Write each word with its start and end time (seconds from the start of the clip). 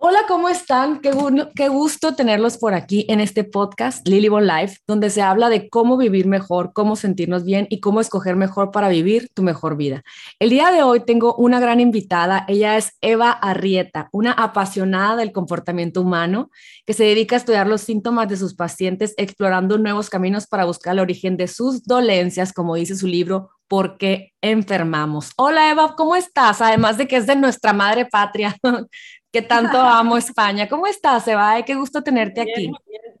Hola, 0.00 0.20
¿cómo 0.28 0.48
están? 0.48 1.00
Qué, 1.00 1.10
qué, 1.56 1.68
gusto 1.68 2.14
tenerlos 2.14 2.56
por 2.56 2.72
aquí 2.72 3.04
en 3.08 3.18
este 3.18 3.42
podcast 3.42 4.06
Lilybon 4.06 4.46
Life, 4.46 4.78
donde 4.86 5.10
se 5.10 5.22
habla 5.22 5.48
de 5.48 5.68
cómo 5.68 5.96
vivir 5.96 6.28
mejor, 6.28 6.72
cómo 6.72 6.94
sentirnos 6.94 7.44
bien 7.44 7.66
y 7.68 7.80
cómo 7.80 8.00
escoger 8.00 8.36
mejor 8.36 8.70
para 8.70 8.88
vivir 8.88 9.28
tu 9.34 9.42
mejor 9.42 9.76
vida. 9.76 10.04
El 10.38 10.50
día 10.50 10.70
de 10.70 10.84
hoy 10.84 11.00
tengo 11.00 11.34
una 11.34 11.58
gran 11.58 11.80
invitada. 11.80 12.44
Ella 12.46 12.76
es 12.76 12.92
Eva 13.00 13.32
Arrieta, 13.32 14.08
una 14.12 14.30
apasionada 14.30 15.16
del 15.16 15.32
comportamiento 15.32 16.02
humano 16.02 16.48
que 16.86 16.94
se 16.94 17.02
dedica 17.02 17.34
a 17.34 17.38
estudiar 17.38 17.66
los 17.66 17.80
síntomas 17.80 18.28
de 18.28 18.36
sus 18.36 18.54
pacientes, 18.54 19.14
explorando 19.16 19.78
nuevos 19.78 20.10
caminos 20.10 20.46
para 20.46 20.64
buscar 20.64 20.92
el 20.92 21.00
origen 21.00 21.36
de 21.36 21.48
sus 21.48 21.82
dolencias, 21.82 22.52
como 22.52 22.76
dice 22.76 22.94
su 22.94 23.08
libro 23.08 23.50
¿Por 23.68 23.98
qué 23.98 24.32
enfermamos? 24.40 25.32
Hola 25.36 25.70
Eva, 25.70 25.94
¿cómo 25.94 26.16
estás? 26.16 26.62
Además 26.62 26.96
de 26.96 27.06
que 27.06 27.16
es 27.16 27.26
de 27.26 27.36
nuestra 27.36 27.74
madre 27.74 28.06
patria, 28.06 28.56
que 29.40 29.48
tanto 29.48 29.80
amo 29.80 30.16
España. 30.16 30.68
¿Cómo 30.68 30.86
estás, 30.86 31.26
Eva? 31.28 31.62
Qué 31.62 31.74
gusto 31.74 32.02
tenerte 32.02 32.40
aquí. 32.40 32.70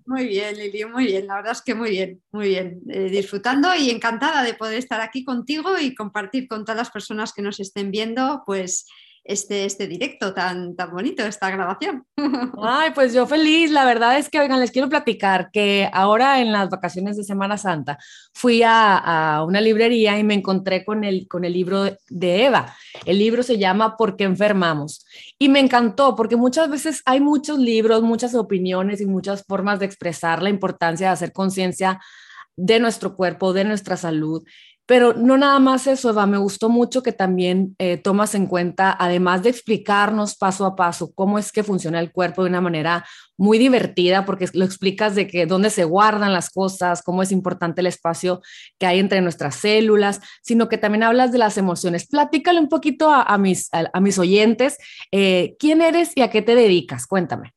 Muy 0.06 0.26
bien, 0.26 0.56
Lili, 0.56 0.84
muy 0.84 1.06
bien. 1.06 1.26
La 1.26 1.36
verdad 1.36 1.52
es 1.52 1.62
que 1.62 1.74
muy 1.74 1.90
bien, 1.90 2.22
muy 2.32 2.48
bien. 2.48 2.80
Eh, 2.88 3.10
disfrutando 3.10 3.74
y 3.74 3.90
encantada 3.90 4.42
de 4.42 4.54
poder 4.54 4.78
estar 4.78 5.00
aquí 5.00 5.24
contigo 5.24 5.78
y 5.78 5.94
compartir 5.94 6.48
con 6.48 6.64
todas 6.64 6.78
las 6.78 6.90
personas 6.90 7.32
que 7.32 7.42
nos 7.42 7.60
estén 7.60 7.90
viendo, 7.90 8.42
pues 8.46 8.86
este, 9.28 9.66
este 9.66 9.86
directo 9.86 10.32
tan, 10.32 10.74
tan 10.74 10.90
bonito, 10.90 11.22
esta 11.22 11.50
grabación. 11.50 12.04
Ay, 12.62 12.92
pues 12.94 13.12
yo 13.12 13.26
feliz. 13.26 13.70
La 13.70 13.84
verdad 13.84 14.18
es 14.18 14.30
que, 14.30 14.40
oigan, 14.40 14.58
les 14.58 14.70
quiero 14.70 14.88
platicar 14.88 15.50
que 15.52 15.88
ahora 15.92 16.40
en 16.40 16.50
las 16.50 16.70
vacaciones 16.70 17.18
de 17.18 17.24
Semana 17.24 17.58
Santa 17.58 17.98
fui 18.32 18.62
a, 18.62 18.96
a 18.96 19.44
una 19.44 19.60
librería 19.60 20.18
y 20.18 20.24
me 20.24 20.32
encontré 20.32 20.82
con 20.84 21.04
el, 21.04 21.28
con 21.28 21.44
el 21.44 21.52
libro 21.52 21.84
de 22.08 22.44
Eva. 22.46 22.74
El 23.04 23.18
libro 23.18 23.42
se 23.42 23.58
llama 23.58 23.98
¿Por 23.98 24.16
qué 24.16 24.24
enfermamos? 24.24 25.04
Y 25.38 25.50
me 25.50 25.60
encantó 25.60 26.16
porque 26.16 26.36
muchas 26.36 26.70
veces 26.70 27.02
hay 27.04 27.20
muchos 27.20 27.58
libros, 27.58 28.02
muchas 28.02 28.34
opiniones 28.34 29.02
y 29.02 29.06
muchas 29.06 29.44
formas 29.46 29.78
de 29.78 29.86
expresar 29.86 30.42
la 30.42 30.48
importancia 30.48 31.08
de 31.08 31.12
hacer 31.12 31.32
conciencia 31.32 32.00
de 32.56 32.80
nuestro 32.80 33.14
cuerpo, 33.14 33.52
de 33.52 33.64
nuestra 33.64 33.98
salud. 33.98 34.42
Pero 34.88 35.12
no 35.12 35.36
nada 35.36 35.58
más 35.58 35.86
eso, 35.86 36.08
Eva, 36.08 36.24
me 36.24 36.38
gustó 36.38 36.70
mucho 36.70 37.02
que 37.02 37.12
también 37.12 37.76
eh, 37.78 37.98
tomas 37.98 38.34
en 38.34 38.46
cuenta, 38.46 38.96
además 38.98 39.42
de 39.42 39.50
explicarnos 39.50 40.34
paso 40.34 40.64
a 40.64 40.76
paso 40.76 41.12
cómo 41.14 41.38
es 41.38 41.52
que 41.52 41.62
funciona 41.62 42.00
el 42.00 42.10
cuerpo 42.10 42.42
de 42.42 42.48
una 42.48 42.62
manera 42.62 43.04
muy 43.36 43.58
divertida, 43.58 44.24
porque 44.24 44.48
lo 44.54 44.64
explicas 44.64 45.14
de 45.14 45.26
que 45.26 45.44
dónde 45.44 45.68
se 45.68 45.84
guardan 45.84 46.32
las 46.32 46.48
cosas, 46.48 47.02
cómo 47.02 47.22
es 47.22 47.32
importante 47.32 47.82
el 47.82 47.86
espacio 47.86 48.40
que 48.78 48.86
hay 48.86 48.98
entre 48.98 49.20
nuestras 49.20 49.56
células, 49.56 50.20
sino 50.42 50.70
que 50.70 50.78
también 50.78 51.02
hablas 51.02 51.32
de 51.32 51.38
las 51.38 51.58
emociones. 51.58 52.06
Platícale 52.06 52.58
un 52.58 52.70
poquito 52.70 53.10
a, 53.12 53.36
mis, 53.36 53.68
a, 53.72 54.00
mis 54.00 54.18
oyentes, 54.18 54.78
eh, 55.12 55.54
¿quién 55.58 55.82
eres 55.82 56.12
y 56.14 56.22
a 56.22 56.30
qué 56.30 56.40
te 56.40 56.54
dedicas? 56.54 57.06
Cuéntame. 57.06 57.52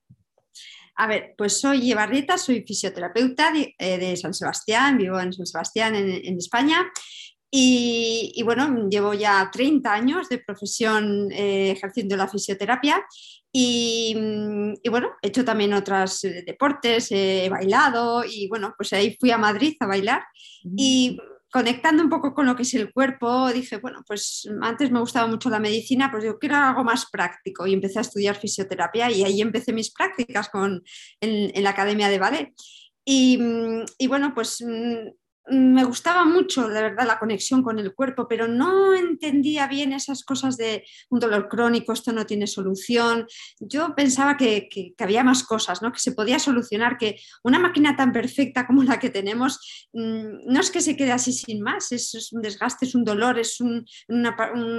A 1.01 1.07
ver, 1.07 1.33
pues 1.35 1.59
soy 1.59 1.91
Eva 1.91 2.05
Rieta, 2.05 2.37
soy 2.37 2.63
fisioterapeuta 2.63 3.51
de, 3.51 3.73
eh, 3.79 4.15
San 4.17 4.35
Sebastián, 4.35 4.99
vivo 4.99 5.19
en 5.19 5.33
San 5.33 5.47
Sebastián, 5.47 5.95
en, 5.95 6.37
España. 6.37 6.91
Y, 7.53 8.41
bueno, 8.45 8.87
llevo 8.89 9.13
ya 9.13 9.49
30 9.51 9.91
años 9.91 10.29
de 10.29 10.37
profesión 10.37 11.29
eh, 11.33 11.71
ejerciendo 11.71 12.15
la 12.15 12.29
fisioterapia 12.29 13.03
y, 13.51 14.15
bueno, 14.89 15.09
he 15.21 15.27
hecho 15.27 15.43
también 15.43 15.73
otros 15.73 16.23
eh, 16.23 16.43
deportes, 16.45 17.11
he 17.11 17.49
bailado 17.49 18.23
y 18.23 18.47
bueno, 18.47 18.73
pues 18.77 18.93
ahí 18.93 19.17
fui 19.19 19.31
a 19.31 19.37
Madrid 19.37 19.75
a 19.81 19.87
bailar 19.87 20.23
y 20.77 21.19
conectando 21.51 22.01
un 22.01 22.09
poco 22.09 22.33
con 22.33 22.45
lo 22.45 22.55
que 22.55 22.63
es 22.63 22.73
el 22.75 22.93
cuerpo, 22.93 23.51
dije, 23.51 23.77
bueno, 23.77 24.01
pues 24.07 24.49
antes 24.61 24.89
me 24.89 25.01
gustaba 25.01 25.27
mucho 25.27 25.49
la 25.49 25.59
medicina, 25.59 26.09
pues 26.09 26.23
yo 26.23 26.39
quiero 26.39 26.55
algo 26.55 26.85
más 26.85 27.07
práctico 27.11 27.67
y 27.67 27.73
empecé 27.73 27.99
a 27.99 28.03
estudiar 28.03 28.37
fisioterapia 28.37 29.11
y 29.11 29.23
ahí 29.23 29.41
empecé 29.41 29.73
mis 29.73 29.91
prácticas 29.91 30.47
con, 30.47 30.81
en, 31.19 31.63
la 31.63 31.71
Academia 31.71 32.07
de 32.07 32.19
Ballet. 32.19 32.53
Y, 33.03 33.37
y, 33.97 34.07
bueno, 34.07 34.33
pues 34.33 34.63
me 35.47 35.83
gustaba 35.83 36.23
mucho, 36.23 36.67
de 36.67 36.81
verdad, 36.81 37.07
la 37.07 37.17
conexión 37.17 37.63
con 37.63 37.79
el 37.79 37.95
cuerpo, 37.95 38.27
pero 38.27 38.47
no 38.47 38.93
entendía 38.93 39.67
bien 39.67 39.91
esas 39.91 40.23
cosas 40.23 40.55
de 40.55 40.85
un 41.09 41.19
dolor 41.19 41.49
crónico, 41.49 41.93
esto 41.93 42.11
no 42.11 42.25
tiene 42.25 42.45
solución. 42.45 43.25
Yo 43.59 43.95
pensaba 43.95 44.37
que, 44.37 44.69
había 44.99 45.23
más 45.23 45.43
cosas, 45.43 45.81
¿no? 45.81 45.91
que 45.91 45.99
se 45.99 46.11
podía 46.11 46.37
solucionar, 46.37 46.97
que 46.97 47.19
una 47.43 47.59
máquina 47.59 47.95
tan 47.95 48.11
perfecta 48.11 48.67
como 48.67 48.83
la 48.83 48.99
que 48.99 49.09
tenemos 49.09 49.87
mm, 49.93 50.51
no 50.51 50.59
es 50.59 50.69
que 50.69 50.81
se 50.81 50.95
quede 50.95 51.11
así 51.11 51.33
sin 51.33 51.61
más, 51.61 51.91
es, 51.91 52.31
un 52.31 52.41
desgaste, 52.41 52.85
es 52.85 52.93
un 52.93 53.03
dolor, 53.03 53.39
es 53.39 53.59
un, 53.59 53.85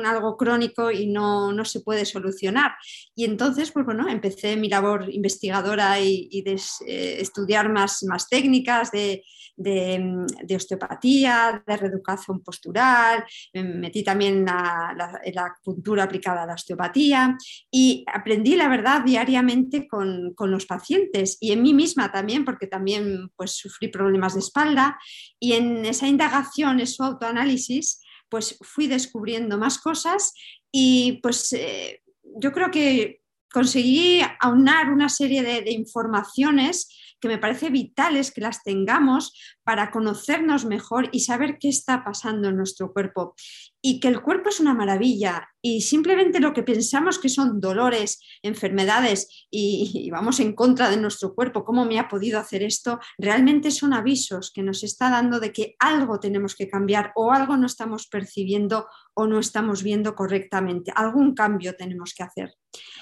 algo 0.05 0.37
crónico 0.37 0.91
y 0.91 1.07
no, 1.07 1.53
no, 1.53 1.65
se 1.65 1.81
puede 1.81 2.05
solucionar. 2.05 2.73
Y 3.17 3.25
entonces, 3.25 3.73
pues 3.73 3.85
bueno, 3.85 4.09
empecé 4.09 4.57
mi 4.57 4.69
labor 4.69 5.13
investigadora 5.13 6.01
y, 6.01 6.43
de 6.43 6.61
eh, 6.87 7.17
estudiar 7.21 7.71
más, 7.71 8.03
más 8.05 8.29
técnicas 8.29 8.91
de 8.91 9.25
de, 9.57 10.52
osteopatía, 10.57 11.63
de 11.67 11.77
reeducación 11.77 12.43
postural, 12.43 13.25
me 13.53 13.63
metí 13.63 14.03
también 14.03 14.45
la, 14.45 14.95
la, 14.97 16.03
aplicada 16.03 16.43
a 16.43 16.47
la 16.47 16.55
osteopatía 16.55 17.37
y 17.71 18.05
aprendí, 18.13 18.57
la 18.57 18.69
verdad, 18.69 19.03
diariamente 19.05 19.87
con, 19.89 20.35
los 20.39 20.67
pacientes 20.67 21.39
y 21.41 21.53
en 21.53 21.63
mí 21.63 21.73
misma 21.73 22.11
también, 22.11 22.45
porque 22.45 22.67
también 22.67 23.31
pues, 23.37 23.53
sufrí 23.53 23.89
problemas 23.89 24.35
de 24.35 24.41
espalda 24.41 24.99
y 25.39 25.53
en 25.53 25.85
esa 25.85 26.09
indagación, 26.09 26.81
en 26.81 26.87
su 26.87 27.03
autoanálisis, 27.03 28.03
pues 28.29 28.59
fui 28.63 28.87
descubriendo 28.87 29.59
más 29.59 29.79
cosas 29.79 30.33
y 30.71 31.21
pues 31.23 31.53
eh, 31.53 32.03
yo 32.41 32.53
creo 32.53 32.71
que 32.71 33.21
conseguí 33.53 34.23
aunar 34.41 34.91
una 34.91 35.09
serie 35.09 35.43
de, 35.43 35.61
de 35.61 35.73
informaciones 35.73 36.89
que 37.23 37.29
me 37.29 37.39
parece 37.39 37.71
vitales 37.71 38.33
que 38.33 38.41
las 38.41 38.65
tengamos 38.65 39.33
para 39.63 39.93
conocernos 39.93 40.65
mejor 40.65 41.09
y 41.13 41.21
saber 41.21 41.57
qué 41.59 41.69
está 41.69 42.05
pasando 42.05 42.49
en 42.49 42.57
nuestro 42.57 42.93
cuerpo. 42.93 43.37
Y 43.83 43.99
que 43.99 44.09
el 44.09 44.23
cuerpo 44.23 44.49
es 44.49 44.61
una 44.61 44.75
maravilla 44.75 45.49
y 45.61 45.83
simplemente 45.83 46.41
lo 46.41 46.53
que 46.53 46.63
pensamos 46.63 47.19
que 47.19 47.29
son 47.29 47.61
dolores, 47.61 48.21
enfermedades 48.43 49.47
y, 49.51 50.09
vamos 50.11 50.41
en 50.41 50.55
contra 50.55 50.91
de 50.91 50.97
nuestro 50.97 51.35
cuerpo, 51.35 51.65
cómo 51.65 51.85
me 51.85 51.99
ha 51.99 52.09
podido 52.09 52.39
hacer 52.39 52.63
esto, 52.63 52.99
realmente 53.19 53.71
son 53.71 53.93
avisos 53.93 54.51
que 54.53 54.63
nos 54.63 54.83
está 54.83 55.11
dando 55.11 55.39
de 55.39 55.53
que 55.53 55.77
algo 55.79 56.19
tenemos 56.19 56.57
que 56.57 56.69
cambiar 56.69 57.13
o 57.15 57.33
algo 57.33 57.57
no 57.57 57.67
estamos 57.67 58.09
percibiendo 58.09 58.87
o 59.15 59.27
no 59.27 59.39
estamos 59.39 59.83
viendo 59.83 60.15
correctamente. 60.15 60.93
Algún 60.95 61.35
cambio 61.35 61.75
tenemos 61.77 62.15
que 62.17 62.23
hacer. 62.25 62.55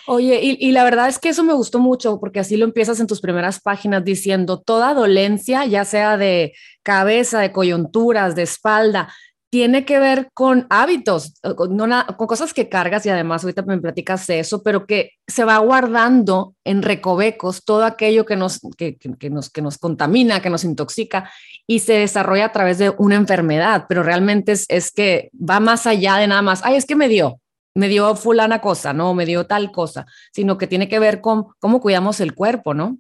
Oye, 0.07 0.41
y, 0.43 0.73
la 0.73 0.85
verdad 0.85 1.09
es 1.09 1.19
que 1.19 1.29
eso 1.29 1.45
me 1.45 1.53
gustó 1.53 1.79
mucho 1.79 2.19
porque 2.19 2.41
así 2.41 2.57
lo 2.57 2.65
empiezas 2.65 3.01
en 3.01 3.07
tus 3.07 3.21
primeras 3.21 3.61
páginas 3.61 4.05
diciendo 4.05 4.61
toda 4.61 4.93
dolencia, 4.93 5.65
ya 5.67 5.85
sea 5.85 6.17
de 6.17 6.53
cabeza, 6.83 7.41
de 7.41 7.53
coyunturas, 7.53 8.35
de 8.35 8.43
espalda, 8.43 9.13
tiene 9.51 9.85
que 9.85 9.99
ver 9.99 10.31
con 10.33 10.67
hábitos, 10.71 11.35
con, 11.57 11.77
con 11.77 12.27
cosas 12.27 12.55
que 12.55 12.69
cargas 12.69 13.05
y 13.05 13.11
además 13.11 13.43
ahorita 13.43 13.63
me 13.63 13.79
platicas 13.79 14.31
eso, 14.31 14.63
pero 14.63 14.87
que 14.87 15.11
se 15.27 15.45
va 15.45 15.59
guardando 15.59 16.55
en 16.65 16.83
recovecos 16.83 17.65
todo 17.65 17.85
aquello 17.85 18.25
que 18.25 18.37
nos, 18.37 18.61
que, 18.79 18.97
nos, 19.29 19.51
que 19.51 19.61
nos 19.61 19.79
contamina, 19.79 20.41
que 20.41 20.51
nos 20.51 20.63
intoxica 20.63 21.31
y 21.67 21.81
se 21.81 21.95
desarrolla 21.95 22.47
a 22.47 22.53
través 22.53 22.79
de 22.79 22.91
una 22.97 23.17
enfermedad, 23.17 23.87
pero 23.89 24.05
realmente 24.05 24.53
es, 24.53 24.67
es 24.69 24.93
que 24.93 25.31
va 25.35 25.59
más 25.59 25.87
allá 25.87 26.17
de 26.17 26.29
nada 26.29 26.43
más, 26.43 26.61
ay, 26.65 26.77
es 26.77 26.87
que 26.87 26.95
me 26.95 27.09
dio, 27.09 27.41
me 27.75 27.89
dio 27.89 28.15
fulana 28.15 28.61
cosa, 28.61 28.93
no, 28.93 29.15
me 29.15 29.27
dio 29.27 29.47
tal 29.47 29.73
cosa, 29.73 30.07
sino 30.33 30.59
que 30.59 30.69
tiene 30.69 30.89
que 30.89 31.01
ver 31.01 31.21
con 31.21 31.47
cómo 31.59 31.81
cuidamos 31.81 32.21
el 32.21 32.35
cuerpo, 32.35 32.73
¿no? 32.73 32.99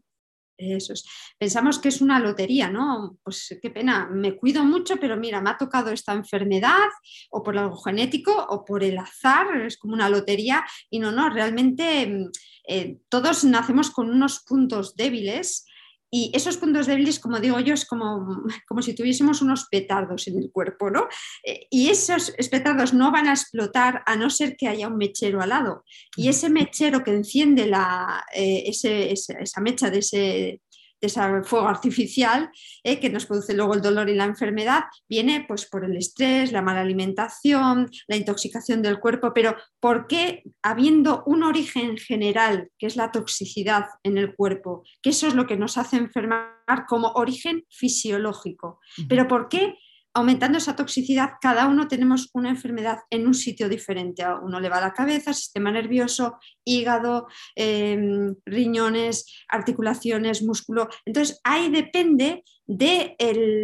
Eso 0.60 0.92
es. 0.92 1.04
Pensamos 1.38 1.78
que 1.78 1.88
es 1.88 2.02
una 2.02 2.18
lotería, 2.18 2.68
¿no? 2.68 3.16
Pues 3.22 3.58
qué 3.62 3.70
pena, 3.70 4.08
me 4.12 4.36
cuido 4.36 4.62
mucho, 4.62 4.96
pero 4.98 5.16
mira, 5.16 5.40
me 5.40 5.48
ha 5.48 5.56
tocado 5.56 5.90
esta 5.90 6.12
enfermedad 6.12 6.88
o 7.30 7.42
por 7.42 7.56
algo 7.56 7.78
genético 7.78 8.46
o 8.50 8.62
por 8.62 8.84
el 8.84 8.98
azar, 8.98 9.62
es 9.62 9.78
como 9.78 9.94
una 9.94 10.10
lotería 10.10 10.62
y 10.90 10.98
no, 10.98 11.12
no, 11.12 11.30
realmente 11.30 12.06
mm, 12.06 12.30
eh, 12.68 12.98
todos 13.08 13.44
nacemos 13.44 13.90
con 13.90 14.10
unos 14.10 14.40
puntos 14.40 14.96
débiles 14.96 15.64
y 16.10 16.32
esos 16.34 16.56
puntos 16.56 16.86
débiles, 16.86 17.20
como 17.20 17.38
digo 17.38 17.60
yo, 17.60 17.74
es 17.74 17.84
como, 17.84 18.42
como 18.68 18.82
si 18.82 18.94
tuviésemos 18.94 19.42
unos 19.42 19.66
petardos 19.70 20.26
en 20.26 20.38
el 20.38 20.50
cuerpo, 20.50 20.90
¿no? 20.90 21.08
Eh, 21.44 21.66
y 21.70 21.88
esos 21.88 22.32
petardos 22.50 22.92
no 22.92 23.12
van 23.12 23.28
a 23.28 23.32
explotar 23.32 24.02
a 24.06 24.16
no 24.16 24.28
ser 24.28 24.56
que 24.56 24.68
haya 24.68 24.88
un 24.88 24.96
mechero 24.96 25.40
al 25.40 25.50
lado. 25.50 25.84
Y 26.16 26.28
ese 26.28 26.50
mechero 26.50 27.04
que 27.04 27.12
enciende 27.12 27.66
la, 27.66 28.24
eh, 28.34 28.64
esa 28.66 29.60
mecha 29.60 29.90
de 29.90 29.98
ese, 29.98 30.60
ese 31.00 31.20
fuego 31.44 31.68
artificial 31.68 32.50
eh, 32.84 33.00
que 33.00 33.10
nos 33.10 33.26
produce 33.26 33.54
luego 33.54 33.74
el 33.74 33.82
dolor 33.82 34.08
y 34.08 34.14
la 34.14 34.24
enfermedad, 34.24 34.84
viene 35.08 35.44
pues 35.46 35.66
por 35.66 35.84
el 35.84 35.96
estrés, 35.96 36.52
la 36.52 36.62
mala 36.62 36.80
alimentación, 36.80 37.90
la 38.08 38.16
intoxicación 38.16 38.82
del 38.82 39.00
cuerpo, 39.00 39.32
pero 39.34 39.56
¿por 39.80 40.06
qué 40.06 40.42
habiendo 40.62 41.22
un 41.26 41.42
origen 41.42 41.96
general, 41.96 42.70
que 42.78 42.86
es 42.86 42.96
la 42.96 43.12
toxicidad 43.12 43.86
en 44.02 44.18
el 44.18 44.34
cuerpo, 44.34 44.84
que 45.02 45.10
eso 45.10 45.26
es 45.26 45.34
lo 45.34 45.46
que 45.46 45.56
nos 45.56 45.78
hace 45.78 45.96
enfermar 45.96 46.86
como 46.88 47.08
origen 47.12 47.64
fisiológico? 47.68 48.80
Pero 49.08 49.28
¿por 49.28 49.48
qué 49.48 49.76
aumentando 50.20 50.58
esa 50.58 50.76
toxicidad, 50.76 51.32
cada 51.40 51.66
uno 51.66 51.88
tenemos 51.88 52.30
una 52.32 52.50
enfermedad 52.50 52.98
en 53.10 53.26
un 53.26 53.34
sitio 53.34 53.68
diferente. 53.68 54.22
A 54.22 54.36
uno 54.36 54.60
le 54.60 54.68
va 54.68 54.80
la 54.80 54.92
cabeza, 54.92 55.32
sistema 55.32 55.70
nervioso, 55.70 56.38
hígado, 56.64 57.26
em, 57.54 58.34
riñones, 58.46 59.26
articulaciones, 59.48 60.42
músculo. 60.42 60.88
Entonces, 61.04 61.40
ahí 61.44 61.70
depende 61.70 62.44
de 62.66 63.16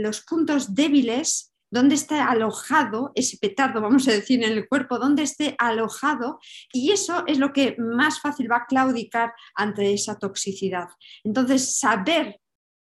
los 0.03 0.23
puntos 0.23 0.75
débiles 0.75 1.53
dónde 1.71 1.95
está 1.95 2.29
alojado 2.29 3.13
ese 3.15 3.39
petardo, 3.39 3.81
vamos 3.81 4.07
a 4.09 4.13
decir, 4.13 4.43
en 4.43 4.53
el 4.53 4.69
cuerpo, 4.69 4.99
dónde 4.99 5.23
esté 5.23 5.55
alojado, 5.59 6.39
y 6.73 6.93
eso 6.93 7.25
es 7.27 7.39
lo 7.39 7.53
que 7.53 7.77
más 7.79 8.21
fácil 8.21 8.51
va 8.51 8.59
a 8.59 8.67
claudicar 8.67 9.33
ante 9.55 9.93
esa 9.93 10.19
toxicidad. 10.19 10.89
Entonces, 11.25 11.79
saber 11.79 12.41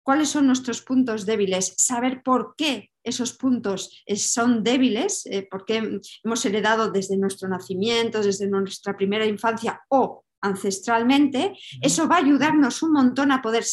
cuáles 0.07 0.29
son 0.29 0.47
nuestros 0.47 0.81
puntos 0.83 1.25
débiles, 1.25 1.73
saber 1.75 2.23
por 2.23 2.55
qué 2.55 2.91
esos 3.03 3.33
puntos 3.33 3.91
eh, 4.05 4.15
son 4.15 4.63
débiles, 4.63 5.25
eh, 5.25 5.45
porque 5.51 5.99
hemos 6.23 6.45
heredado 6.45 6.89
desde 6.89 7.17
nuestro 7.17 7.49
nacimiento, 7.49 8.21
desde 8.21 8.47
nuestra 8.47 8.95
primera 8.95 9.25
infancia 9.25 9.81
o 9.89 10.23
ancestralmente, 10.39 11.57
eso 11.81 12.07
va 12.07 12.15
a 12.15 12.19
ayudarnos 12.19 12.81
un 12.83 12.93
montón 12.93 13.33
a 13.33 13.41
poder 13.41 13.65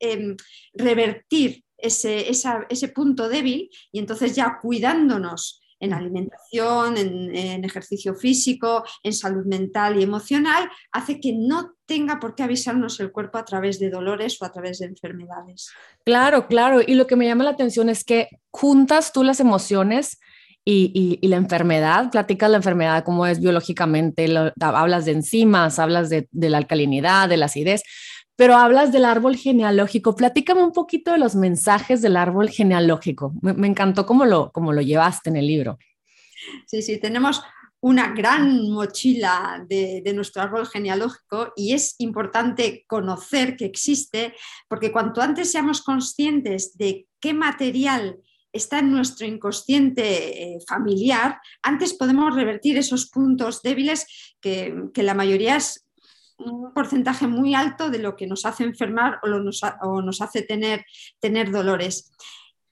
em, 0.00 0.34
revertir 0.74 1.62
ese, 1.78 2.28
ese 2.28 2.88
punto 2.88 3.28
débil 3.28 3.70
y 3.92 4.00
entonces 4.00 4.34
ya 4.34 4.58
cuidándonos 4.60 5.62
en 5.80 5.92
alimentación, 5.92 6.96
en, 6.96 7.64
ejercicio 7.64 8.14
físico, 8.14 8.84
en 9.02 9.12
salud 9.12 9.44
mental 9.44 9.98
y 9.98 10.02
emocional, 10.02 10.70
hace 10.92 11.20
que 11.20 11.32
no 11.32 11.74
tenga 11.84 12.18
por 12.18 12.34
qué 12.34 12.42
avisarnos 12.42 12.98
el 13.00 13.12
cuerpo 13.12 13.38
a 13.38 13.44
través 13.44 13.78
de 13.78 13.90
dolores 13.90 14.40
o 14.40 14.44
a 14.44 14.52
través 14.52 14.78
de 14.78 14.86
enfermedades. 14.86 15.70
Claro, 16.04 16.46
claro. 16.46 16.80
Y 16.84 16.94
lo 16.94 17.06
que 17.06 17.16
me 17.16 17.26
llama 17.26 17.44
la 17.44 17.50
atención 17.50 17.88
es 17.88 18.04
que 18.04 18.28
juntas 18.50 19.12
tú 19.12 19.22
las 19.22 19.40
emociones 19.40 20.18
y, 20.68 21.20
la 21.22 21.36
enfermedad, 21.36 22.10
platicas 22.10 22.50
la 22.50 22.56
enfermedad, 22.56 23.04
cómo 23.04 23.24
es 23.26 23.38
biológicamente, 23.38 24.26
hablas 24.60 25.04
de 25.04 25.12
enzimas, 25.12 25.78
hablas 25.78 26.10
de, 26.10 26.28
de 26.32 26.50
la 26.50 26.58
alcalinidad, 26.58 27.28
de 27.28 27.36
la 27.36 27.46
acidez, 27.46 27.82
pero 28.36 28.54
hablas 28.56 28.92
del 28.92 29.06
árbol 29.06 29.36
genealógico. 29.36 30.14
Platícame 30.14 30.62
un 30.62 30.72
poquito 30.72 31.12
de 31.12 31.18
los 31.18 31.34
mensajes 31.34 32.02
del 32.02 32.16
árbol 32.16 32.50
genealógico. 32.50 33.32
Me, 33.40 33.66
encantó 33.66 34.04
cómo 34.04 34.26
lo, 34.26 34.52
cómo 34.52 34.72
lo 34.72 34.82
llevaste 34.82 35.30
en 35.30 35.36
el 35.36 35.46
libro. 35.46 35.78
Sí, 36.66 36.82
sí, 36.82 36.98
tenemos 37.00 37.42
una 37.80 38.12
gran 38.12 38.70
mochila 38.70 39.64
de, 39.68 40.02
de, 40.04 40.12
nuestro 40.12 40.42
árbol 40.42 40.66
genealógico 40.66 41.52
y 41.56 41.72
es 41.72 41.94
importante 41.98 42.84
conocer 42.86 43.56
que 43.56 43.64
existe 43.64 44.34
porque 44.68 44.92
cuanto 44.92 45.20
antes 45.20 45.50
seamos 45.50 45.82
conscientes 45.82 46.76
de 46.76 47.06
qué 47.20 47.32
material 47.32 48.18
está 48.52 48.78
en 48.78 48.90
nuestro 48.90 49.26
inconsciente 49.26 50.54
eh, 50.54 50.58
familiar, 50.66 51.38
antes 51.62 51.94
podemos 51.94 52.34
revertir 52.34 52.76
esos 52.78 53.08
puntos 53.08 53.62
débiles 53.62 54.34
que, 54.40 54.74
que 54.92 55.02
la 55.02 55.14
mayoría 55.14 55.56
es 55.56 55.85
un 56.38 56.72
porcentaje 56.72 57.26
muy 57.26 57.54
alto 57.54 57.90
de 57.90 57.98
lo 57.98 58.16
que 58.16 58.26
nos 58.26 58.44
hace 58.44 58.64
enfermar 58.64 59.20
o, 59.22 59.28
nos, 59.28 60.20
hace 60.20 60.42
tener, 60.42 60.84
tener 61.20 61.50
dolores. 61.50 62.12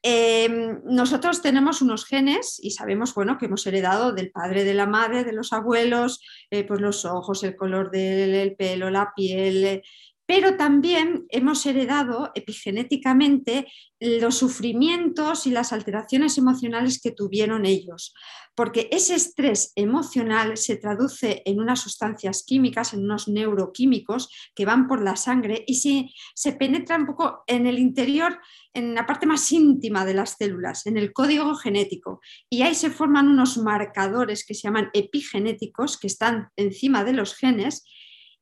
Em, 0.02 0.82
nosotros 0.84 1.40
tenemos 1.40 1.80
unos 1.80 2.04
genes 2.04 2.60
y 2.62 2.72
sabemos 2.72 3.14
bueno, 3.14 3.38
que 3.38 3.46
hemos 3.46 3.66
heredado 3.66 4.12
del 4.12 4.30
padre, 4.30 4.64
de 4.64 4.74
la 4.74 4.86
madre, 4.86 5.24
de 5.24 5.32
los 5.32 5.54
abuelos, 5.54 6.20
eh, 6.50 6.64
pues 6.64 6.80
los 6.80 7.06
ojos, 7.06 7.42
el 7.42 7.56
color 7.56 7.90
del 7.90 8.54
pelo, 8.54 8.90
la 8.90 9.14
piel, 9.16 9.82
pero 10.26 10.56
también 10.56 11.26
hemos 11.28 11.66
heredado 11.66 12.30
epigenéticamente 12.34 13.66
los 14.00 14.36
sufrimientos 14.36 15.46
y 15.46 15.50
las 15.50 15.72
alteraciones 15.72 16.38
emocionales 16.38 17.00
que 17.00 17.10
tuvieron 17.10 17.66
ellos, 17.66 18.14
porque 18.54 18.88
ese 18.90 19.14
estrés 19.14 19.72
emocional 19.76 20.56
se 20.56 20.76
traduce 20.76 21.42
en 21.44 21.60
unas 21.60 21.80
sustancias 21.80 22.44
químicas, 22.46 22.94
en 22.94 23.04
unos 23.04 23.28
neuroquímicos 23.28 24.30
que 24.54 24.64
van 24.64 24.86
por 24.86 25.02
la 25.02 25.16
sangre 25.16 25.64
y 25.66 25.74
se, 25.76 26.10
se 26.34 26.52
penetra 26.52 26.96
un 26.96 27.06
poco 27.06 27.42
en 27.46 27.66
el 27.66 27.78
interior, 27.78 28.38
en 28.72 28.94
la 28.94 29.06
parte 29.06 29.26
más 29.26 29.50
íntima 29.52 30.04
de 30.04 30.14
las 30.14 30.36
células, 30.38 30.86
en 30.86 30.96
el 30.96 31.12
código 31.12 31.54
genético, 31.54 32.20
y 32.48 32.62
ahí 32.62 32.74
se 32.74 32.90
forman 32.90 33.28
unos 33.28 33.58
marcadores 33.58 34.44
que 34.46 34.54
se 34.54 34.62
llaman 34.62 34.90
epigenéticos, 34.94 35.98
que 35.98 36.06
están 36.06 36.48
encima 36.56 37.04
de 37.04 37.12
los 37.12 37.34
genes 37.34 37.84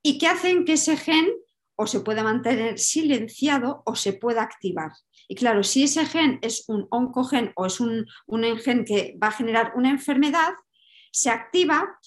y 0.03 0.19
que 0.19 0.27
hacen 0.27 0.65
que 0.65 0.75
ese 0.75 0.97
gen 0.97 1.27
o 1.77 1.87
se 1.87 2.01
puede 2.01 2.23
mantener 2.23 2.79
silenciado 2.79 3.83
o 3.87 3.95
se 3.95 4.13
puede 4.13 4.41
activar. 4.41 4.93
Y 5.29 5.35
claro, 5.35 5.63
si 5.63 5.85
ese 5.85 6.05
gen 6.07 6.39
es 6.43 6.65
un 6.69 6.87
oncogen 6.91 7.53
o 7.57 7.67
es 7.67 7.81
un, 7.81 8.07
gen 8.63 8.85
que 8.85 9.17
va 9.23 9.29
a 9.29 9.33
generar 9.33 9.73
una 9.77 9.91
enfermedad, 9.91 10.53
se 11.11 11.31
activa 11.31 11.99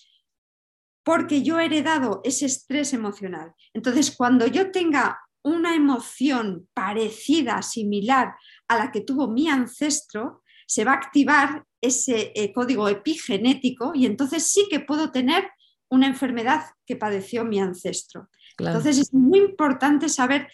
porque 1.03 1.43
yo 1.43 1.59
he 1.59 1.65
heredado 1.65 2.21
ese 2.23 2.47
estrés 2.47 2.93
emocional. 2.93 3.53
Entonces, 3.73 4.15
cuando 4.15 4.47
yo 4.47 4.71
tenga 4.71 5.19
una 5.43 5.75
emoción 5.75 6.67
parecida, 6.73 7.61
similar 7.61 8.35
a 8.67 8.77
la 8.77 8.91
que 8.91 9.01
tuvo 9.01 9.27
mi 9.27 9.47
ancestro, 9.47 10.43
se 10.65 10.83
va 10.83 10.93
a 10.93 10.95
activar 10.95 11.63
ese 11.81 12.31
eh, 12.35 12.51
código 12.51 12.89
epigenético 12.89 13.91
y 13.93 14.07
entonces 14.07 14.51
sí 14.51 14.67
que 14.69 14.79
puedo 14.79 15.11
tener 15.11 15.47
una 15.89 16.07
enfermedad 16.07 16.65
que 16.85 16.95
padeció 16.95 17.45
mi 17.45 17.59
ancestro. 17.59 18.29
Entonces 18.57 18.97
es 18.97 19.13
muy 19.13 19.39
importante 19.39 20.09
saber 20.09 20.47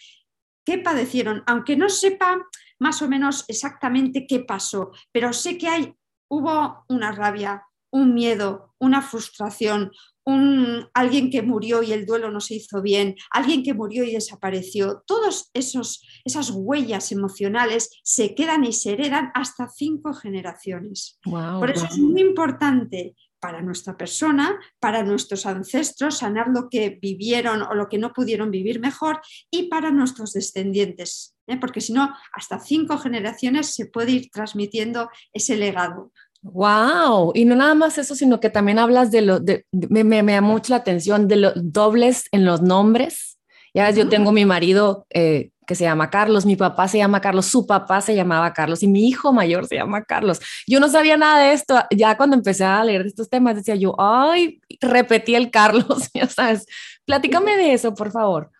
qué 0.64 0.78
padecieron, 0.78 1.42
aunque 1.46 1.76
no 1.76 1.88
sepa 1.88 2.40
más 2.78 3.02
o 3.02 3.08
menos 3.08 3.44
exactamente 3.48 4.26
qué 4.26 4.40
pasó, 4.40 4.90
pero 5.12 5.32
sé 5.32 5.58
que 5.58 5.68
hay, 5.68 5.94
hubo 6.28 6.84
una 6.88 7.12
rabia, 7.12 7.62
un 7.92 8.14
miedo, 8.14 8.74
una 8.78 9.02
frustración, 9.02 9.92
un, 10.24 10.88
alguien 10.94 11.30
que 11.30 11.42
murió 11.42 11.82
y 11.82 11.92
el 11.92 12.06
duelo 12.06 12.30
no 12.30 12.40
se 12.40 12.54
hizo 12.54 12.80
bien, 12.80 13.16
alguien 13.30 13.62
que 13.62 13.74
murió 13.74 14.04
y 14.04 14.12
desapareció. 14.12 15.02
Todas 15.06 15.50
esas 15.54 16.50
huellas 16.54 17.12
emocionales 17.12 17.90
se 18.02 18.34
quedan 18.34 18.64
y 18.64 18.72
se 18.72 18.92
heredan 18.92 19.30
hasta 19.34 19.68
cinco 19.68 20.14
generaciones. 20.14 21.18
Por 21.24 21.70
eso 21.70 21.86
es 21.86 21.98
muy 21.98 22.20
importante 22.20 23.14
para 23.42 23.60
nuestra 23.60 23.96
persona, 23.96 24.56
para 24.78 25.02
nuestros 25.02 25.46
ancestros, 25.46 26.18
sanar 26.18 26.46
lo 26.54 26.68
que 26.70 27.00
vivieron 27.02 27.62
o 27.62 27.74
lo 27.74 27.88
que 27.88 27.98
no 27.98 28.12
pudieron 28.12 28.52
vivir 28.52 28.78
mejor 28.78 29.20
y 29.50 29.64
para 29.64 29.90
nuestros 29.90 30.32
descendientes, 30.32 31.34
¿eh? 31.48 31.58
porque 31.58 31.80
si 31.80 31.92
no, 31.92 32.14
hasta 32.32 32.60
cinco 32.60 32.98
generaciones 32.98 33.74
se 33.74 33.86
puede 33.86 34.12
ir 34.12 34.30
transmitiendo 34.30 35.10
ese 35.32 35.56
legado. 35.56 36.12
Wow, 36.42 37.32
y 37.34 37.44
no 37.44 37.56
nada 37.56 37.74
más 37.74 37.98
eso, 37.98 38.14
sino 38.14 38.38
que 38.38 38.48
también 38.48 38.78
hablas 38.78 39.10
de 39.10 39.22
lo, 39.22 39.40
de, 39.40 39.66
me, 39.72 40.04
me, 40.04 40.22
me, 40.22 40.34
da 40.34 40.40
mucho 40.40 40.72
la 40.72 40.76
atención 40.76 41.26
de 41.26 41.36
los 41.36 41.52
dobles 41.56 42.26
en 42.30 42.44
los 42.44 42.62
nombres. 42.62 43.40
Ya 43.74 43.86
ves, 43.86 43.96
yo 43.96 44.08
tengo 44.08 44.30
mi 44.30 44.44
marido 44.44 45.06
eh, 45.10 45.50
que 45.72 45.76
se 45.76 45.84
llama 45.84 46.10
Carlos, 46.10 46.44
mi 46.44 46.54
papá 46.54 46.86
se 46.86 46.98
llama 46.98 47.22
Carlos, 47.22 47.46
su 47.46 47.66
papá 47.66 48.02
se 48.02 48.14
llamaba 48.14 48.52
Carlos 48.52 48.82
y 48.82 48.88
mi 48.88 49.08
hijo 49.08 49.32
mayor 49.32 49.66
se 49.66 49.76
llama 49.76 50.04
Carlos. 50.04 50.38
Yo 50.66 50.80
no 50.80 50.88
sabía 50.90 51.16
nada 51.16 51.44
de 51.44 51.54
esto, 51.54 51.82
ya 51.90 52.14
cuando 52.18 52.36
empecé 52.36 52.64
a 52.64 52.84
leer 52.84 53.06
estos 53.06 53.30
temas 53.30 53.56
decía 53.56 53.74
yo, 53.74 53.94
ay, 53.98 54.60
repetí 54.82 55.34
el 55.34 55.50
Carlos, 55.50 56.10
ya 56.14 56.28
sabes. 56.28 56.66
Platícame 57.06 57.56
de 57.56 57.72
eso, 57.72 57.94
por 57.94 58.12
favor. 58.12 58.50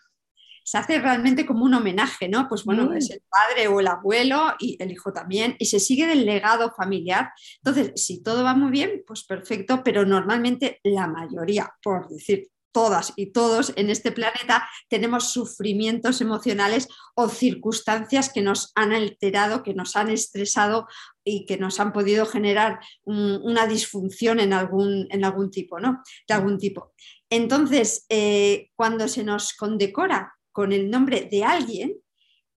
Se 0.64 0.78
hace 0.78 0.98
realmente 1.00 1.44
como 1.44 1.66
un 1.66 1.74
homenaje, 1.74 2.30
¿no? 2.30 2.48
Pues 2.48 2.64
bueno, 2.64 2.86
mm. 2.86 2.96
es 2.96 3.10
el 3.10 3.20
padre 3.28 3.68
o 3.68 3.80
el 3.80 3.88
abuelo 3.88 4.54
y 4.58 4.82
el 4.82 4.90
hijo 4.90 5.12
también, 5.12 5.54
y 5.58 5.66
se 5.66 5.80
sigue 5.80 6.06
del 6.06 6.24
legado 6.24 6.72
familiar. 6.74 7.30
Entonces, 7.58 7.92
si 8.02 8.22
todo 8.22 8.42
va 8.42 8.54
muy 8.54 8.70
bien, 8.70 9.02
pues 9.06 9.24
perfecto, 9.24 9.82
pero 9.84 10.06
normalmente 10.06 10.80
la 10.82 11.08
mayoría, 11.08 11.70
por 11.82 12.08
decir 12.08 12.48
todas 12.72 13.12
y 13.16 13.32
todos 13.32 13.72
en 13.76 13.90
este 13.90 14.12
planeta 14.12 14.68
tenemos 14.88 15.32
sufrimientos 15.32 16.20
emocionales 16.20 16.88
o 17.14 17.28
circunstancias 17.28 18.32
que 18.32 18.42
nos 18.42 18.72
han 18.74 18.92
alterado, 18.92 19.62
que 19.62 19.74
nos 19.74 19.94
han 19.96 20.10
estresado 20.10 20.86
y 21.24 21.46
que 21.46 21.58
nos 21.58 21.78
han 21.78 21.92
podido 21.92 22.26
generar 22.26 22.80
una 23.04 23.66
disfunción 23.66 24.40
en 24.40 24.52
algún, 24.52 25.06
en 25.10 25.24
algún 25.24 25.50
tipo, 25.50 25.78
¿no? 25.78 26.02
De 26.26 26.34
algún 26.34 26.58
tipo. 26.58 26.92
Entonces, 27.30 28.06
eh, 28.08 28.70
cuando 28.74 29.06
se 29.08 29.22
nos 29.22 29.54
condecora 29.54 30.34
con 30.50 30.72
el 30.72 30.90
nombre 30.90 31.28
de 31.30 31.44
alguien, 31.44 31.96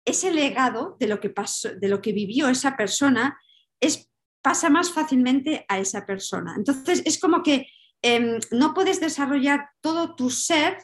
ese 0.05 0.33
legado 0.33 0.97
de 0.99 1.07
lo 1.07 1.21
que 1.21 1.31
pasó, 1.31 1.75
de 1.75 1.89
lo 1.89 2.01
que 2.01 2.13
vivió 2.13 2.49
esa 2.49 2.77
persona, 2.77 3.39
es, 3.81 4.11
pasa 4.43 4.71
más 4.71 4.91
fácilmente 4.91 5.65
a 5.69 5.79
esa 5.79 6.05
persona. 6.05 6.55
Entonces, 6.57 7.03
es 7.05 7.19
como 7.19 7.43
que 7.43 7.67
Em, 8.05 8.39
no 8.51 8.75
puedes 8.75 9.01
desarrollar 9.01 9.71
todo 9.81 10.15
tu 10.15 10.29
ser 10.29 10.77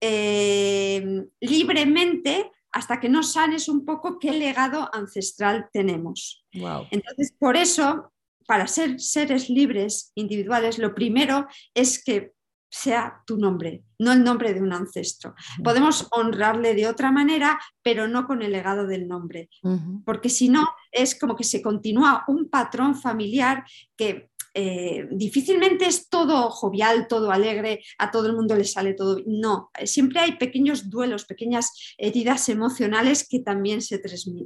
em, 0.00 1.26
libremente 1.38 2.50
hasta 2.72 2.98
que 2.98 3.10
no 3.10 3.22
sanes 3.22 3.68
un 3.68 3.84
poco 3.84 4.18
qué 4.18 4.32
legado 4.32 4.88
ancestral 4.94 5.68
tenemos. 5.70 6.46
Entonces, 6.90 7.34
por 7.38 7.58
eso, 7.58 8.10
para 8.46 8.66
ser 8.68 8.98
seres 9.00 9.50
libres 9.50 10.12
individuales, 10.14 10.78
lo 10.78 10.94
primero 10.94 11.46
es 11.74 12.02
que 12.02 12.32
sea 12.70 13.22
tu 13.26 13.36
nombre, 13.36 13.84
no 13.98 14.12
el 14.12 14.24
nombre 14.24 14.54
de 14.54 14.62
un 14.62 14.72
ancestro. 14.72 15.34
Podemos 15.62 16.08
honrarle 16.10 16.74
de 16.74 16.88
otra 16.88 17.12
manera, 17.12 17.58
pero 17.82 18.08
no 18.08 18.26
con 18.26 18.40
el 18.42 18.52
legado 18.52 18.86
del 18.86 19.06
nombre, 19.06 19.50
porque 20.06 20.30
si 20.30 20.48
no, 20.48 20.66
es 20.90 21.18
como 21.18 21.36
que 21.36 21.44
se 21.44 21.60
continúa 21.60 22.24
un 22.28 22.48
patrón 22.48 22.94
familiar 22.94 23.64
que 23.96 24.30
eh, 24.58 25.06
difícilmente 25.10 25.84
es 25.84 26.08
todo 26.08 26.48
jovial, 26.48 27.08
todo 27.08 27.30
alegre, 27.30 27.84
a 27.98 28.10
todo 28.10 28.26
el 28.26 28.32
mundo 28.32 28.56
le 28.56 28.64
sale 28.64 28.94
todo. 28.94 29.20
No, 29.26 29.70
siempre 29.84 30.20
hay 30.20 30.38
pequeños 30.38 30.88
duelos, 30.88 31.26
pequeñas 31.26 31.94
heridas 31.98 32.48
emocionales 32.48 33.28
que 33.28 33.40
también 33.40 33.82
se, 33.82 34.00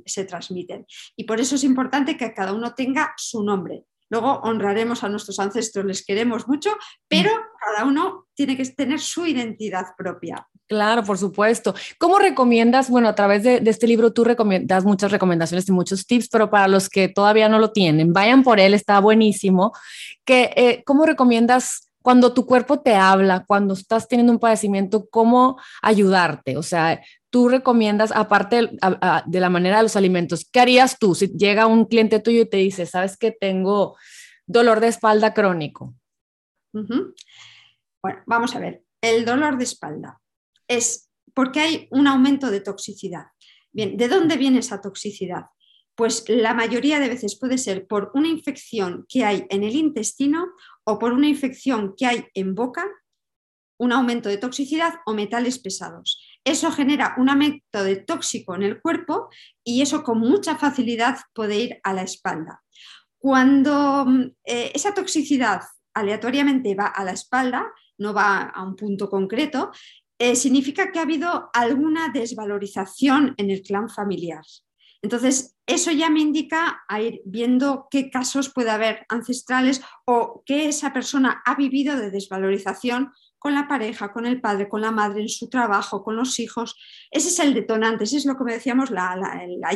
se 0.05 0.25
transmiten. 0.25 0.85
Y 1.15 1.25
por 1.25 1.41
eso 1.41 1.55
es 1.55 1.63
importante 1.63 2.17
que 2.17 2.35
cada 2.35 2.53
uno 2.53 2.75
tenga 2.75 3.15
su 3.17 3.45
nombre. 3.45 3.85
Luego 4.11 4.41
honraremos 4.43 5.03
a 5.05 5.09
nuestros 5.09 5.39
ancestros, 5.39 5.85
les 5.87 6.05
queremos 6.05 6.47
mucho, 6.49 6.71
pero 7.09 7.31
cada 7.59 7.89
uno 7.89 8.27
tiene 8.35 8.57
que 8.57 8.65
tener 8.67 9.01
su 9.01 9.27
identidad 9.27 9.87
propia. 9.97 10.47
Claro, 10.69 11.03
por 11.03 11.19
supuesto. 11.19 11.75
¿Cómo 11.99 12.19
recomiendas? 12.19 12.91
Bueno, 12.91 13.09
a 13.09 13.15
través 13.15 13.43
de, 13.43 13.63
este 13.65 13.87
libro 13.87 14.13
tú 14.13 14.23
recomiendas 14.23 14.85
muchas 14.85 15.11
recomendaciones 15.11 15.69
y 15.69 15.73
muchos 15.73 16.07
tips, 16.07 16.29
pero 16.29 16.49
para 16.49 16.69
los 16.69 16.89
que 16.89 17.09
todavía 17.09 17.49
no 17.49 17.59
lo 17.59 17.73
tienen, 17.73 18.13
vayan 18.13 18.43
por 18.43 18.61
él, 18.61 18.75
está 18.75 19.01
buenísimo. 19.01 19.73
Que, 20.25 20.53
eh, 20.55 20.83
¿Cómo 20.85 21.07
recomiendas 21.07 21.90
cuando 22.03 22.33
tu 22.33 22.47
cuerpo 22.47 22.81
te 22.81 22.95
habla, 22.95 23.45
cuando 23.47 23.75
estás 23.75 24.09
teniendo 24.09 24.33
un 24.33 24.39
padecimiento, 24.39 25.09
cómo 25.11 25.61
ayudarte? 25.83 26.57
O 26.57 26.63
sea, 26.63 27.03
tú 27.31 27.49
recomiendas, 27.49 28.13
aparte 28.13 28.71
de 29.27 29.41
la 29.41 29.51
manera 29.51 29.79
de 29.79 29.83
los 29.85 29.97
alimentos, 29.97 30.49
¿qué 30.51 30.61
harías 30.61 30.99
tú 30.99 31.15
si 31.15 31.29
llega 31.29 31.67
un 31.67 31.85
cliente 31.85 32.21
tuyo 32.21 32.43
y 32.43 32.49
te 32.49 32.57
dice, 32.57 32.87
sabes 32.87 33.17
que 33.17 33.33
tengo 33.33 33.97
dolor 34.47 34.81
de 34.81 34.89
espalda 34.89 35.35
crónico? 35.35 35.95
Bueno, 36.73 38.23
vamos 38.27 38.57
a 38.57 38.61
ver, 38.61 38.83
el 39.01 39.25
dolor 39.25 39.59
de 39.59 39.65
espalda 39.65 40.21
es 40.67 41.11
porque 41.35 41.61
hay 41.61 41.89
un 41.91 42.07
aumento 42.07 42.51
de 42.51 42.61
toxicidad. 42.61 43.27
Bien, 43.73 43.97
¿de 43.97 44.09
dónde 44.09 44.37
viene 44.37 44.59
esa 44.59 44.81
toxicidad? 44.81 45.47
Pues 45.95 46.25
la 46.29 46.55
mayoría 46.55 46.99
de 46.99 47.09
veces 47.09 47.39
puede 47.39 47.59
ser 47.59 47.87
por 47.87 48.11
una 48.15 48.29
infección 48.29 49.05
que 49.09 49.25
hay 49.25 49.47
en 49.51 49.63
el 49.65 49.77
intestino 49.77 50.47
o 50.91 50.99
por 50.99 51.13
una 51.13 51.29
infección 51.29 51.95
que 51.97 52.07
hay 52.07 52.27
en 52.35 52.55
boca, 52.55 52.85
un 53.79 53.93
aumento 53.93 54.29
de 54.29 54.39
toxicidad 54.39 54.95
o 55.07 55.15
metales 55.15 55.59
pesados. 55.59 56.21
Eso 56.45 56.71
genera 56.71 57.15
un 57.17 57.31
aumento 57.31 57.85
de 57.85 57.97
tóxico 57.97 58.55
en 58.55 58.63
el 58.63 58.81
cuerpo 58.81 59.29
y 59.65 59.83
eso 59.83 60.03
con 60.03 60.19
mucha 60.19 60.57
facilidad 60.57 61.19
puede 61.33 61.61
ir 61.61 61.81
a 61.83 61.93
la 61.93 62.03
espalda. 62.03 62.63
Cuando 63.19 64.05
mm, 64.07 64.23
eh, 64.45 64.73
esa 64.75 64.93
toxicidad 64.93 65.63
aleatoriamente 65.95 66.75
va 66.75 66.87
a 66.87 67.05
la 67.05 67.13
espalda, 67.13 67.73
no 67.99 68.13
va 68.13 68.43
a 68.43 68.63
un 68.63 68.77
punto 68.77 69.09
concreto, 69.09 69.71
eh, 70.19 70.35
significa 70.35 70.91
que 70.91 70.99
ha 70.99 71.03
habido 71.03 71.51
alguna 71.55 72.11
desvalorización 72.13 73.35
en 73.37 73.51
el 73.51 73.63
clan 73.63 73.89
familiar. 73.89 74.45
Entonces, 75.03 75.57
eso 75.67 75.91
ya 75.93 76.11
me 76.11 76.21
indica 76.21 76.83
a 76.89 77.01
ir 77.01 77.23
viendo 77.25 77.89
qué 77.91 78.11
casos 78.11 78.53
puede 78.53 78.71
haber 78.71 79.07
ancestrales 79.09 79.83
o 80.05 80.43
qué 80.45 80.69
esa 80.69 80.93
persona 80.93 81.43
ha 81.47 81.55
vivido 81.55 81.97
de 81.97 82.11
desvalorización 82.11 83.13
con 83.39 83.55
la 83.55 83.67
pareja, 83.67 84.13
con 84.13 84.27
el 84.27 84.41
padre, 84.41 84.69
con 84.69 84.83
la 84.83 84.91
madre, 84.91 85.23
en 85.23 85.29
su 85.29 85.49
trabajo, 85.49 86.05
con 86.05 86.15
los 86.15 86.39
hijos. 86.39 86.77
Ese 87.11 87.29
es 87.29 87.39
el 87.39 87.55
detonante, 87.55 88.05
ese 88.05 88.19
es 88.19 88.27
lo 88.27 88.37
que 88.37 88.45
me 88.45 88.53
decíamos, 88.53 88.91
la, 88.91 89.17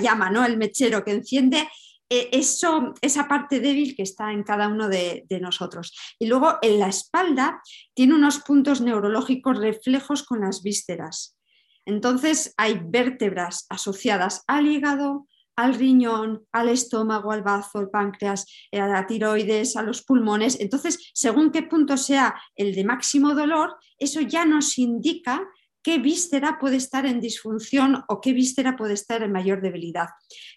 llama, 0.01 0.31
¿no? 0.31 0.45
el 0.45 0.59
mechero 0.59 1.03
que 1.03 1.13
enciende 1.13 1.67
eh, 2.11 2.29
eso, 2.33 2.93
esa 3.01 3.27
parte 3.27 3.61
débil 3.61 3.97
que 3.97 4.03
está 4.03 4.33
en 4.33 4.43
cada 4.43 4.69
uno 4.69 4.89
de, 4.89 5.25
nosotros. 5.41 5.97
Y 6.19 6.27
luego 6.27 6.59
en 6.61 6.79
la 6.79 6.89
espalda 6.89 7.63
tiene 7.95 8.15
unos 8.15 8.41
puntos 8.41 8.83
neurológicos 8.83 9.59
reflejos 9.59 10.23
con 10.23 10.43
las 10.43 10.63
vísceras. 10.63 11.39
Entonces 11.87 12.55
hay 12.57 12.81
vértebras 12.85 13.67
asociadas 13.69 14.43
al 14.47 14.67
hígado, 14.67 15.27
al 15.57 15.75
riñón, 15.75 16.45
al 16.53 16.69
estómago, 16.69 17.31
al 17.31 17.43
bazo, 17.43 17.79
al 17.79 17.91
páncreas, 17.91 18.47
eh, 18.71 18.81
a 18.81 18.89
la 18.89 19.07
tiroides, 19.07 19.77
a 19.77 19.83
los 19.83 20.03
pulmones. 20.03 20.59
Entonces, 20.61 21.11
según 21.15 21.51
qué 21.51 21.63
punto 21.63 21.97
sea 21.97 22.35
el 22.57 22.75
de 22.75 22.85
máximo 22.85 23.35
dolor, 23.35 23.77
eso 23.99 24.21
ya 24.21 24.45
nos 24.45 24.79
indica 24.79 25.47
qué 25.83 25.99
víscera 25.99 26.59
puede 26.59 26.77
estar 26.77 27.07
en 27.07 27.21
disfunción 27.21 28.03
o 28.09 28.21
qué 28.21 28.33
víscera 28.33 28.75
puede 28.75 28.95
estar 28.95 29.23
en 29.23 29.33
mayor 29.33 29.61
debilidad. 29.61 30.09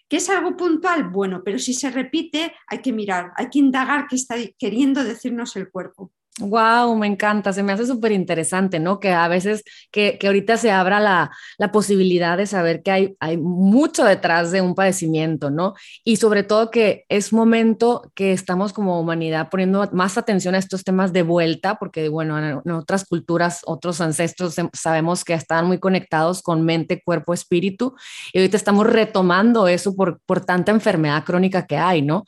¿Qué 0.08 0.16
es 0.16 0.28
algo 0.30 0.56
puntual? 0.56 1.10
Bueno, 1.10 1.42
pero 1.44 1.58
si 1.58 1.74
se 1.74 1.90
repite, 1.90 2.54
hay 2.66 2.78
que 2.78 2.92
mirar, 2.92 3.32
hay 3.36 3.50
que 3.50 3.58
indagar 3.58 4.06
qué 4.08 4.16
está 4.16 4.36
queriendo 4.58 5.04
decirnos 5.04 5.54
el 5.56 5.70
cuerpo. 5.70 6.12
Wow, 6.40 6.94
me 6.96 7.08
encanta, 7.08 7.52
se 7.52 7.64
me 7.64 7.72
hace 7.72 7.84
súper 7.84 8.12
interesante, 8.12 8.78
¿no? 8.78 9.00
Que 9.00 9.10
a 9.10 9.26
veces, 9.26 9.64
que, 9.90 10.18
que 10.18 10.28
ahorita 10.28 10.56
se 10.56 10.70
abra 10.70 11.00
la, 11.00 11.32
la, 11.58 11.72
posibilidad 11.72 12.36
de 12.36 12.46
saber 12.46 12.82
que 12.82 12.92
hay, 12.92 13.16
hay 13.18 13.36
mucho 13.38 14.04
detrás 14.04 14.52
de 14.52 14.60
un 14.60 14.76
padecimiento, 14.76 15.50
¿no? 15.50 15.74
Y 16.04 16.16
sobre 16.16 16.44
todo 16.44 16.70
que 16.70 17.04
es 17.08 17.32
momento 17.32 18.12
que 18.14 18.32
estamos 18.32 18.72
como 18.72 19.00
humanidad 19.00 19.48
poniendo 19.50 19.88
más 19.92 20.16
atención 20.16 20.54
a 20.54 20.58
estos 20.58 20.84
temas 20.84 21.12
de 21.12 21.22
vuelta, 21.22 21.76
porque 21.76 22.08
bueno, 22.08 22.38
en, 22.38 22.70
otras 22.70 23.04
culturas, 23.04 23.62
otros 23.64 24.00
ancestros 24.00 24.54
sabemos 24.74 25.24
que 25.24 25.34
están 25.34 25.66
muy 25.66 25.78
conectados 25.78 26.42
con 26.42 26.62
mente, 26.64 27.02
cuerpo, 27.02 27.34
espíritu, 27.34 27.96
y 28.32 28.38
ahorita 28.38 28.56
estamos 28.56 28.86
retomando 28.86 29.66
eso 29.66 29.96
por, 29.96 30.20
por 30.24 30.44
tanta 30.44 30.70
enfermedad 30.70 31.24
crónica 31.24 31.66
que 31.66 31.76
hay, 31.76 32.02
¿no? 32.02 32.24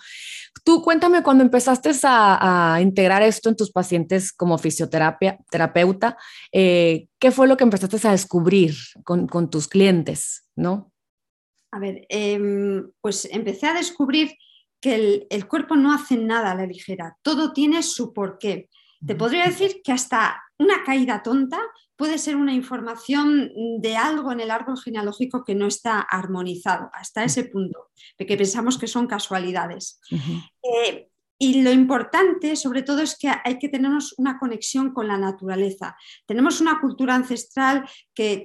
Tú 0.64 0.82
cuéntame 0.82 1.22
cuando 1.22 1.42
empezaste 1.42 1.90
a, 2.04 2.78
integrar 2.82 3.22
esto 3.22 3.48
en 3.48 3.56
tus 3.56 3.70
pacientes 3.70 3.99
como 4.36 4.58
fisioterapia, 4.58 5.38
terapeuta, 5.50 6.16
eh, 6.52 7.08
¿qué 7.18 7.30
fue 7.30 7.48
lo 7.48 7.56
que 7.56 7.64
empezaste 7.64 8.06
a 8.06 8.12
descubrir 8.12 8.74
con, 9.04 9.50
tus 9.50 9.68
clientes? 9.68 10.48
¿no? 10.56 10.92
A 11.72 11.78
ver, 11.78 12.06
em, 12.08 12.90
pues 13.00 13.28
empecé 13.30 13.66
a 13.66 13.74
descubrir 13.74 14.32
que 14.80 14.94
el, 14.94 15.26
el, 15.30 15.46
cuerpo 15.46 15.76
no 15.76 15.92
hace 15.92 16.16
nada 16.16 16.52
a 16.52 16.54
la 16.54 16.66
ligera, 16.66 17.16
todo 17.22 17.52
tiene 17.52 17.82
su 17.82 18.12
porqué. 18.12 18.68
Te 19.06 19.14
podría 19.14 19.46
decir 19.46 19.80
que 19.82 19.92
hasta 19.92 20.42
una 20.58 20.84
caída 20.84 21.22
tonta 21.22 21.58
puede 22.00 22.16
ser 22.16 22.36
una 22.36 22.54
información 22.54 23.50
de 23.78 23.94
algo 23.94 24.32
en 24.32 24.40
el 24.40 24.50
árbol 24.50 24.78
genealógico 24.78 25.44
que 25.44 25.54
no 25.54 25.66
está 25.66 26.00
armonizado 26.00 26.88
hasta 26.94 27.24
ese 27.24 27.44
punto, 27.44 27.90
de 28.18 28.24
que 28.24 28.38
pensamos 28.38 28.78
que 28.78 28.86
son 28.86 29.06
casualidades. 29.06 30.00
Eh, 30.62 31.09
y 31.42 31.62
lo 31.62 31.72
importante, 31.72 32.54
sobre 32.54 32.82
todo, 32.82 33.00
es 33.00 33.16
que 33.16 33.30
hay 33.30 33.58
que 33.58 33.70
tener 33.70 33.90
una 34.18 34.38
conexión 34.38 34.92
con 34.92 35.08
la 35.08 35.16
naturaleza. 35.16 35.96
Tenemos 36.26 36.60
una 36.60 36.78
cultura 36.82 37.14
ancestral 37.14 37.88
que, 38.14 38.44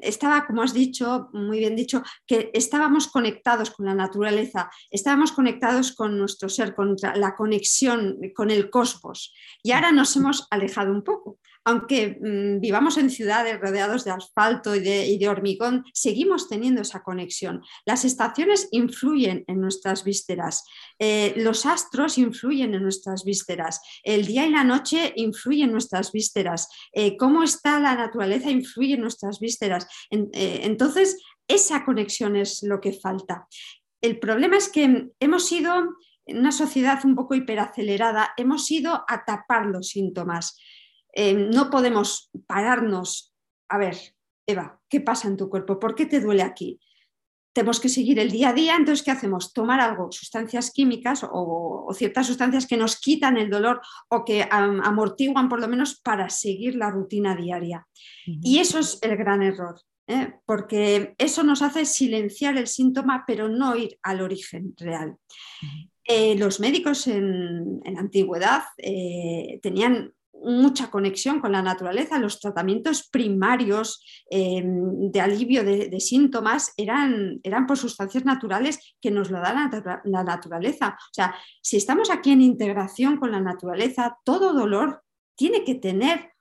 estaba, 0.00 0.46
como 0.46 0.62
has 0.62 0.72
dicho, 0.72 1.30
muy 1.32 1.58
bien 1.58 1.74
dicho, 1.74 2.00
que 2.28 2.52
estábamos 2.54 3.08
conectados 3.08 3.72
con 3.72 3.86
la 3.86 3.94
naturaleza, 3.94 4.70
estábamos 4.88 5.32
conectados 5.32 5.96
con 5.96 6.16
nuestro 6.16 6.48
ser, 6.48 6.76
con 6.76 6.94
la 7.16 7.34
conexión 7.34 8.20
con 8.36 8.52
el 8.52 8.70
cosmos. 8.70 9.34
Y 9.64 9.72
ahora 9.72 9.90
nos 9.90 10.14
hemos 10.14 10.46
alejado 10.52 10.92
un 10.92 11.02
poco 11.02 11.40
aunque 11.68 12.18
mm, 12.18 12.60
vivamos 12.60 12.96
en 12.96 13.10
ciudades 13.10 13.60
rodeados 13.60 14.04
de 14.04 14.10
asfalto 14.10 14.74
y 14.74 14.80
de, 14.80 15.28
hormigón, 15.28 15.84
seguimos 15.92 16.48
teniendo 16.48 16.80
esa 16.80 17.02
conexión. 17.02 17.62
Las 17.84 18.06
estaciones 18.06 18.68
influyen 18.70 19.44
en 19.46 19.60
nuestras 19.60 20.02
vísceras, 20.02 20.64
eh, 20.98 21.34
los 21.36 21.66
astros 21.66 22.16
influyen 22.16 22.74
en 22.74 22.82
nuestras 22.82 23.22
vísceras, 23.22 23.82
el 24.02 24.24
día 24.24 24.46
y 24.46 24.50
la 24.50 24.64
noche 24.64 25.12
influyen 25.16 25.66
en 25.66 25.72
nuestras 25.72 26.10
vísceras, 26.10 26.68
eh, 26.94 27.18
cómo 27.18 27.42
está 27.42 27.78
la 27.78 27.94
naturaleza 27.94 28.50
influye 28.50 28.94
en 28.94 29.02
nuestras 29.02 29.38
vísceras. 29.38 29.86
Eh, 30.10 30.60
entonces, 30.62 31.22
esa 31.46 31.84
conexión 31.84 32.34
es 32.36 32.62
lo 32.62 32.80
que 32.80 32.94
falta. 32.94 33.46
El 34.00 34.18
problema 34.18 34.56
es 34.56 34.70
que 34.70 35.08
hemos 35.20 35.52
ido 35.52 35.74
en 36.24 36.38
una 36.38 36.52
sociedad 36.52 36.98
un 37.04 37.14
poco 37.14 37.34
hiperacelerada, 37.34 38.32
hemos 38.38 38.70
ido 38.70 39.04
a 39.06 39.24
tapar 39.26 39.66
los 39.66 39.88
síntomas. 39.88 40.56
Eh, 41.12 41.34
no 41.34 41.70
podemos 41.70 42.30
pararnos, 42.46 43.34
a 43.68 43.78
ver, 43.78 43.96
Eva, 44.46 44.80
¿qué 44.88 45.00
pasa 45.00 45.28
en 45.28 45.36
tu 45.36 45.48
cuerpo? 45.48 45.78
¿Por 45.78 45.94
qué 45.94 46.06
te 46.06 46.20
duele 46.20 46.42
aquí? 46.42 46.80
Tenemos 47.52 47.80
que 47.80 47.88
seguir 47.88 48.18
el 48.18 48.30
día 48.30 48.50
a 48.50 48.52
día, 48.52 48.76
entonces, 48.76 49.04
¿qué 49.04 49.10
hacemos? 49.10 49.52
Tomar 49.52 49.80
algo, 49.80 50.12
sustancias 50.12 50.70
químicas 50.70 51.26
o, 51.28 51.88
ciertas 51.92 52.26
sustancias 52.26 52.66
que 52.66 52.76
nos 52.76 53.00
quitan 53.00 53.36
el 53.36 53.50
dolor 53.50 53.80
o 54.08 54.24
que 54.24 54.46
amortiguan 54.50 55.48
por 55.48 55.60
lo 55.60 55.68
menos 55.68 56.00
para 56.00 56.28
seguir 56.30 56.76
la 56.76 56.90
rutina 56.90 57.34
diaria. 57.34 57.86
Y 58.26 58.58
eso 58.58 58.78
es 58.78 58.98
el 59.02 59.16
gran 59.16 59.42
error. 59.42 59.80
¿eh? 60.06 60.32
porque 60.46 61.14
eso 61.18 61.42
nos 61.42 61.60
hace 61.60 61.84
silenciar 61.84 62.56
el 62.56 62.66
síntoma, 62.66 63.24
pero 63.26 63.48
no 63.48 63.76
ir 63.76 63.98
al 64.02 64.22
origen 64.22 64.74
real. 64.78 65.16
Eh, 66.04 66.34
los 66.38 66.60
médicos 66.60 67.06
en, 67.06 67.80
la 67.84 68.00
antigüedad 68.00 68.62
tenían 69.60 70.14
mucha 70.42 70.90
conexión 70.90 71.40
con 71.40 71.52
la 71.52 71.62
naturaleza. 71.62 72.18
Los 72.18 72.40
tratamientos 72.40 73.08
primarios 73.08 74.04
eh, 74.30 74.62
de 74.64 75.20
alivio 75.20 75.64
de, 75.64 76.00
síntomas 76.00 76.72
eran, 76.76 77.40
eran, 77.42 77.66
por 77.66 77.76
sustancias 77.76 78.24
naturales 78.24 78.94
que 79.00 79.10
nos 79.10 79.30
lo 79.30 79.40
da 79.40 79.52
la, 79.52 80.00
la, 80.04 80.24
naturaleza. 80.24 80.96
O 80.98 81.14
sea, 81.14 81.34
si 81.62 81.76
estamos 81.76 82.10
aquí 82.10 82.32
en 82.32 82.42
integración 82.42 83.16
con 83.16 83.32
la 83.32 83.40
naturaleza, 83.40 84.18
todo 84.24 84.52
dolor 84.52 85.02
tiene 85.36 85.64
que 85.64 85.74
tener 85.74 86.32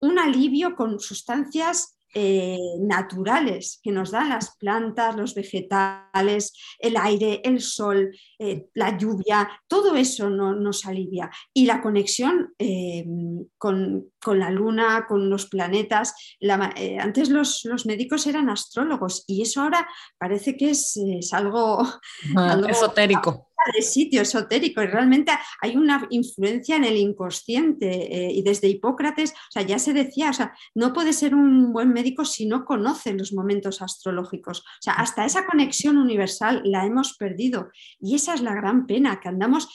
un 0.00 0.18
alivio 0.18 0.76
con 0.76 1.00
sustancias 1.00 1.95
eh, 2.14 2.58
naturales 2.80 3.80
que 3.82 3.90
nos 3.90 4.10
dan 4.10 4.30
las 4.30 4.56
plantas, 4.56 5.16
los 5.16 5.34
vegetales, 5.34 6.54
el 6.78 6.96
aire, 6.96 7.40
el 7.44 7.60
sol, 7.60 8.16
eh, 8.38 8.66
la 8.74 8.96
lluvia, 8.96 9.48
todo 9.68 9.96
eso 9.96 10.30
nos 10.30 10.86
alivia. 10.86 11.30
Y 11.52 11.66
la 11.66 11.82
conexión 11.82 12.54
eh, 12.58 13.04
con, 13.58 14.10
la 14.26 14.50
luna, 14.50 15.06
con 15.06 15.28
los 15.28 15.46
planetas. 15.46 16.14
antes 17.00 17.28
los, 17.28 17.66
médicos 17.84 18.26
eran 18.26 18.48
astrólogos 18.48 19.24
y 19.26 19.42
eso 19.42 19.62
ahora 19.62 19.86
parece 20.18 20.56
que 20.56 20.70
es, 20.70 20.98
algo, 21.32 21.86
algo 22.34 22.68
esotérico 22.68 23.46
de 23.74 23.82
sitio 23.82 24.22
esotérico 24.22 24.82
y 24.82 24.86
realmente 24.86 25.32
hay 25.60 25.76
una 25.76 26.06
influencia 26.10 26.76
en 26.76 26.84
el 26.84 26.96
inconsciente 26.96 27.88
eh, 27.88 28.32
y 28.32 28.42
desde 28.42 28.68
Hipócrates, 28.68 29.32
o 29.32 29.50
sea, 29.50 29.62
ya 29.62 29.78
se 29.78 29.92
decía, 29.92 30.30
o 30.30 30.32
sea, 30.32 30.54
no 30.74 30.92
puede 30.92 31.12
ser 31.12 31.34
un 31.34 31.72
buen 31.72 31.92
médico 31.92 32.24
si 32.24 32.46
no 32.46 32.64
conoce 32.64 33.12
los 33.14 33.32
momentos 33.32 33.82
astrológicos. 33.82 34.60
O 34.60 34.82
sea, 34.82 34.94
hasta 34.94 35.24
esa 35.24 35.46
conexión 35.46 35.96
universal 35.98 36.62
la 36.64 36.86
hemos 36.86 37.16
perdido 37.16 37.70
y 38.00 38.14
esa 38.14 38.34
es 38.34 38.42
la 38.42 38.54
gran 38.54 38.86
pena, 38.86 39.20
que 39.20 39.28
andamos 39.28 39.68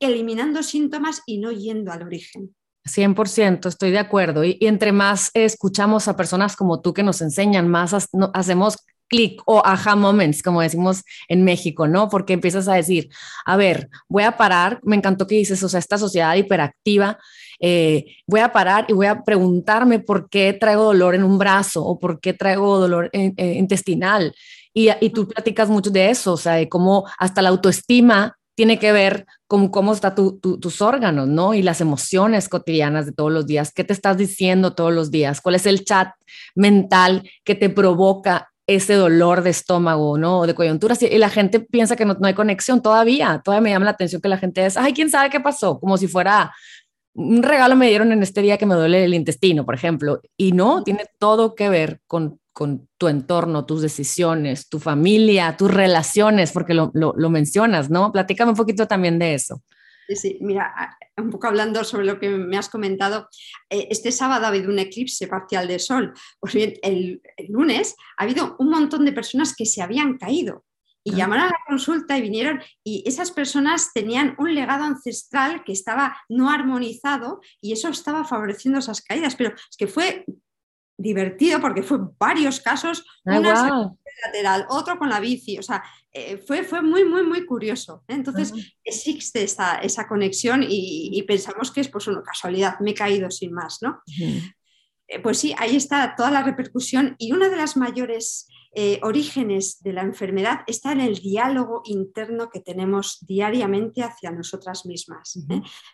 eliminando 0.00 0.62
síntomas 0.62 1.22
y 1.26 1.38
no 1.38 1.52
yendo 1.52 1.92
al 1.92 2.02
origen. 2.02 2.54
100%, 2.86 3.66
estoy 3.68 3.90
de 3.90 3.98
acuerdo. 3.98 4.44
Y, 4.44 4.58
entre 4.60 4.92
más 4.92 5.30
escuchamos 5.34 6.08
a 6.08 6.16
personas 6.16 6.56
como 6.56 6.80
tú 6.80 6.94
que 6.94 7.02
nos 7.02 7.20
enseñan, 7.20 7.68
más 7.68 7.94
hacemos 8.32 8.78
clic 9.10 9.42
o 9.44 9.60
aha 9.62 9.96
moments, 9.96 10.42
como 10.42 10.62
decimos 10.62 11.02
en 11.28 11.44
México, 11.44 11.86
¿no? 11.86 12.08
Porque 12.08 12.32
empiezas 12.32 12.68
a 12.68 12.74
decir, 12.74 13.10
a 13.44 13.56
ver, 13.56 13.90
voy 14.08 14.22
a 14.22 14.36
parar, 14.38 14.80
me 14.82 14.96
encantó 14.96 15.26
que 15.26 15.34
dices, 15.34 15.62
o 15.62 15.68
sea, 15.68 15.80
esta 15.80 15.98
sociedad 15.98 16.34
hiperactiva, 16.36 17.18
eh, 17.60 18.06
voy 18.26 18.40
a 18.40 18.52
parar 18.52 18.86
y 18.88 18.94
voy 18.94 19.06
a 19.06 19.22
preguntarme 19.22 19.98
por 19.98 20.30
qué 20.30 20.54
traigo 20.54 20.84
dolor 20.84 21.14
en 21.14 21.24
un 21.24 21.36
brazo 21.36 21.84
o 21.84 21.98
por 21.98 22.20
qué 22.20 22.32
traigo 22.32 22.78
dolor 22.78 23.10
eh, 23.12 23.34
intestinal. 23.58 24.34
Y, 24.72 24.88
y, 25.00 25.10
tú 25.10 25.26
platicas 25.26 25.68
mucho 25.68 25.90
de 25.90 26.10
eso, 26.10 26.34
o 26.34 26.36
sea, 26.36 26.54
de 26.54 26.68
cómo 26.68 27.04
hasta 27.18 27.42
la 27.42 27.48
autoestima 27.48 28.38
tiene 28.54 28.78
que 28.78 28.92
ver 28.92 29.26
con 29.46 29.68
cómo 29.68 29.92
están 29.94 30.14
tu, 30.14 30.38
tus 30.38 30.82
órganos, 30.82 31.26
¿no? 31.26 31.54
Y 31.54 31.62
las 31.62 31.80
emociones 31.80 32.48
cotidianas 32.48 33.06
de 33.06 33.12
todos 33.12 33.32
los 33.32 33.46
días. 33.46 33.72
¿Qué 33.72 33.84
te 33.84 33.92
estás 33.94 34.16
diciendo 34.16 34.74
todos 34.74 34.92
los 34.92 35.10
días? 35.10 35.40
¿Cuál 35.40 35.54
es 35.54 35.66
el 35.66 35.84
chat 35.84 36.10
mental 36.54 37.28
que 37.42 37.54
te 37.54 37.70
provoca 37.70 38.49
ese 38.74 38.94
dolor 38.94 39.42
de 39.42 39.50
estómago, 39.50 40.16
¿no? 40.16 40.46
De 40.46 40.54
coyuntura. 40.54 40.94
Y 41.00 41.18
la 41.18 41.28
gente 41.28 41.58
piensa 41.58 41.96
que 41.96 42.04
no, 42.04 42.16
hay 42.22 42.34
conexión 42.34 42.80
todavía. 42.80 43.40
Todavía 43.44 43.62
me 43.62 43.70
llama 43.70 43.86
la 43.86 43.90
atención 43.90 44.22
que 44.22 44.28
la 44.28 44.38
gente 44.38 44.64
es, 44.64 44.76
ay, 44.76 44.92
¿quién 44.92 45.10
sabe 45.10 45.28
qué 45.28 45.40
pasó? 45.40 45.80
Como 45.80 45.96
si 45.98 46.06
fuera 46.06 46.52
un 47.14 47.42
regalo 47.42 47.74
me 47.74 47.88
dieron 47.88 48.12
en 48.12 48.22
este 48.22 48.40
día 48.40 48.56
que 48.56 48.66
me 48.66 48.76
duele 48.76 49.04
el 49.04 49.14
intestino, 49.14 49.66
por 49.66 49.74
ejemplo. 49.74 50.20
Y 50.36 50.52
no, 50.52 50.84
tiene 50.84 51.04
todo 51.18 51.56
que 51.56 51.68
ver 51.68 52.00
con, 52.06 52.38
con 52.52 52.88
tu 52.96 53.08
entorno, 53.08 53.66
tus 53.66 53.82
decisiones, 53.82 54.68
tu 54.68 54.78
familia, 54.78 55.56
tus 55.56 55.72
relaciones, 55.72 56.52
porque 56.52 56.72
lo, 56.72 56.92
lo, 56.94 57.12
lo 57.16 57.28
mencionas, 57.28 57.90
¿no? 57.90 58.12
Platícame 58.12 58.52
un 58.52 58.56
poquito 58.56 58.86
también 58.86 59.18
de 59.18 59.34
eso. 59.34 59.62
Sí, 60.16 60.38
mira, 60.40 60.96
un 61.16 61.30
poco 61.30 61.46
hablando 61.46 61.84
sobre 61.84 62.04
lo 62.04 62.18
que 62.18 62.28
me 62.30 62.58
has 62.58 62.68
comentado, 62.68 63.28
eh, 63.68 63.88
este 63.90 64.10
sábado 64.12 64.44
ha 64.44 64.48
habido 64.48 64.70
un 64.70 64.78
eclipse 64.78 65.28
parcial 65.28 65.68
de 65.68 65.78
sol. 65.78 66.12
Pues 66.40 66.54
bien, 66.54 66.74
el, 66.82 67.22
lunes 67.48 67.96
ha 68.16 68.24
habido 68.24 68.56
un 68.58 68.70
montón 68.70 69.04
de 69.04 69.12
personas 69.12 69.54
que 69.54 69.66
se 69.66 69.82
habían 69.82 70.18
caído 70.18 70.64
y 71.02 71.14
llamaron 71.14 71.44
a 71.44 71.48
la 71.48 71.60
consulta 71.66 72.18
y 72.18 72.22
vinieron 72.22 72.60
y 72.84 73.02
esas 73.06 73.30
personas 73.30 73.92
tenían 73.94 74.34
un 74.38 74.54
legado 74.54 74.84
ancestral 74.84 75.64
que 75.64 75.72
estaba 75.72 76.16
no 76.28 76.50
armonizado 76.50 77.40
y 77.60 77.72
eso 77.72 77.88
estaba 77.88 78.24
favoreciendo 78.24 78.80
esas 78.80 79.00
caídas, 79.00 79.34
pero 79.34 79.54
es 79.54 79.76
que 79.78 79.86
fue 79.86 80.26
divertido 80.98 81.60
porque 81.60 81.82
fue 81.82 81.98
varios 82.18 82.60
casos, 82.60 83.04
ah, 83.24 83.38
una 83.38 83.94
lateral, 84.26 84.66
otro 84.68 84.98
con 84.98 85.08
la 85.08 85.20
bici, 85.20 85.58
o 85.58 85.62
sea, 85.62 85.82
eh, 86.12 86.38
fue, 86.38 86.64
fue 86.64 86.82
muy, 86.82 87.04
muy, 87.04 87.22
muy 87.22 87.46
curioso. 87.46 88.04
¿eh? 88.08 88.14
Entonces 88.14 88.52
existe 88.84 89.44
esa, 89.44 89.76
esa 89.76 90.08
conexión 90.08 90.64
y, 90.68 91.22
pensamos 91.22 91.70
que 91.70 91.80
es 91.80 91.88
pues 91.88 92.06
una 92.08 92.22
casualidad, 92.22 92.80
me 92.80 92.90
he 92.90 92.94
caído 92.94 93.30
sin 93.30 93.52
más, 93.52 93.78
¿no? 93.82 94.00
Eh, 95.06 95.20
pues 95.22 95.38
sí, 95.38 95.54
ahí 95.58 95.76
está 95.76 96.14
toda 96.16 96.30
la 96.30 96.42
repercusión 96.42 97.14
y 97.18 97.32
una 97.32 97.48
de 97.48 97.56
las 97.56 97.76
mayores 97.76 98.48
orígenes 99.02 99.82
de 99.82 99.92
la 99.92 100.02
enfermedad 100.02 100.60
está 100.68 100.92
en 100.92 101.00
el 101.00 101.16
diálogo 101.16 101.82
interno 101.86 102.50
que 102.50 102.60
tenemos 102.60 103.18
diariamente 103.20 104.04
hacia 104.04 104.30
nosotras 104.30 104.86
mismas. 104.86 105.40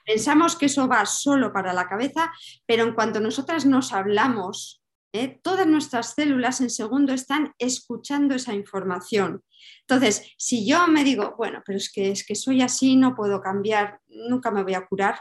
Pensamos 0.04 0.56
que 0.56 0.66
eso 0.66 0.86
va 0.86 1.06
solo 1.06 1.54
para 1.54 1.72
la 1.72 1.88
cabeza, 1.88 2.30
pero 2.66 2.84
en 2.84 2.92
cuanto 2.92 3.18
nosotras 3.18 3.64
nos 3.64 3.94
hablamos, 3.94 4.82
todas 5.42 5.66
nuestras 5.66 6.14
células 6.14 6.60
en 6.60 6.70
segundo 6.70 7.12
están 7.12 7.52
escuchando 7.58 8.34
esa 8.34 8.54
información. 8.54 9.42
Entonces, 9.80 10.32
si 10.36 10.66
yo 10.66 10.86
me 10.88 11.04
digo, 11.04 11.34
bueno, 11.36 11.62
pero 11.64 11.78
es 11.78 11.92
que, 11.92 12.10
es 12.10 12.24
que 12.26 12.34
soy 12.34 12.62
así, 12.62 12.96
no 12.96 13.14
puedo 13.14 13.40
cambiar, 13.40 14.00
nunca 14.08 14.50
me 14.50 14.62
voy 14.62 14.74
a 14.74 14.86
curar, 14.86 15.18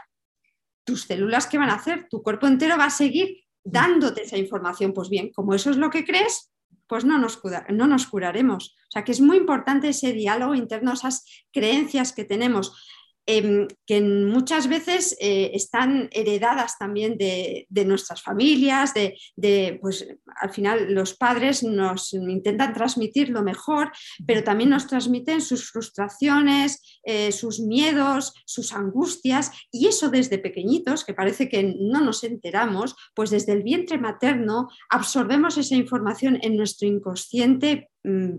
tus 0.84 1.02
células, 1.02 1.46
¿qué 1.46 1.58
van 1.58 1.70
a 1.70 1.74
hacer? 1.74 2.06
Tu 2.08 2.22
cuerpo 2.22 2.46
entero 2.46 2.78
va 2.78 2.86
a 2.86 2.90
seguir 2.90 3.44
dándote 3.64 4.22
esa 4.22 4.38
información. 4.38 4.92
Pues 4.92 5.08
bien, 5.08 5.32
como 5.32 5.52
eso 5.52 5.70
es 5.70 5.76
lo 5.76 5.90
que 5.90 6.04
crees, 6.04 6.52
pues 6.86 7.04
no 7.04 7.18
nos, 7.18 7.40
no 7.70 7.86
nos 7.86 8.06
curaremos. 8.06 8.76
O 8.88 8.90
sea 8.90 9.04
que 9.04 9.12
es 9.12 9.20
muy 9.20 9.36
importante 9.36 9.88
ese 9.88 10.12
diálogo 10.12 10.54
interno, 10.54 10.92
esas 10.92 11.24
creencias 11.52 12.12
que 12.12 12.24
tenemos. 12.24 12.86
Em, 13.28 13.66
que 13.84 14.00
muchas 14.00 14.68
veces 14.68 15.16
eh, 15.20 15.50
están 15.52 16.08
heredadas 16.12 16.78
también 16.78 17.18
de, 17.18 17.66
nuestras 17.84 18.22
familias, 18.22 18.94
de, 18.94 19.78
pues 19.80 20.06
al 20.40 20.50
final 20.50 20.94
los 20.94 21.14
padres 21.14 21.64
nos 21.64 22.12
intentan 22.12 22.72
transmitir 22.72 23.30
lo 23.30 23.42
mejor, 23.42 23.90
pero 24.24 24.44
también 24.44 24.70
nos 24.70 24.86
transmiten 24.86 25.40
sus 25.40 25.70
frustraciones, 25.72 27.00
eh, 27.02 27.32
sus 27.32 27.58
miedos, 27.58 28.32
sus 28.44 28.72
angustias, 28.72 29.50
y 29.72 29.88
eso 29.88 30.08
desde 30.08 30.38
pequeñitos, 30.38 31.04
que 31.04 31.14
parece 31.14 31.48
que 31.48 31.74
no 31.80 32.00
nos 32.00 32.22
enteramos, 32.22 32.94
pues 33.12 33.30
desde 33.30 33.54
el 33.54 33.64
vientre 33.64 33.98
materno 33.98 34.68
absorbemos 34.88 35.58
esa 35.58 35.74
información 35.74 36.38
en 36.42 36.56
nuestro 36.56 36.86
inconsciente 36.86 37.90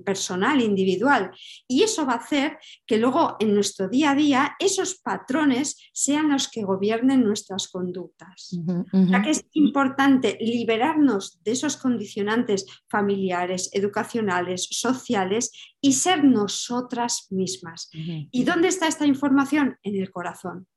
personal, 0.04 0.62
individual. 0.62 1.32
Y 1.68 1.84
eso 1.84 2.06
va 2.06 2.14
a 2.14 2.18
hacer 2.18 2.58
que 2.86 2.98
luego 2.98 3.36
en 3.40 3.54
nuestro 3.54 3.88
día 3.90 4.12
a 4.12 4.16
día 4.16 4.56
esos 4.60 4.96
patrones 4.96 5.90
sean 5.94 6.30
los 6.30 6.48
que 6.48 6.64
gobiernen 6.64 7.24
nuestras 7.24 7.68
conductas. 7.68 8.58
Ya 8.94 9.22
que 9.22 9.32
es 9.32 9.46
importante 9.54 10.38
liberarnos 10.40 11.42
de 11.44 11.52
esos 11.52 11.78
condicionantes 11.78 12.66
familiares, 12.90 13.70
educacionales, 13.74 14.68
sociales 14.72 15.52
y 15.82 15.94
ser 15.94 16.24
nosotras 16.24 17.28
mismas. 17.32 17.90
¿Y 18.32 18.44
dónde 18.44 18.70
está 18.70 18.88
esta 18.88 19.06
información? 19.06 19.78
En 19.84 19.96
el 19.96 20.12
corazón. 20.12 20.68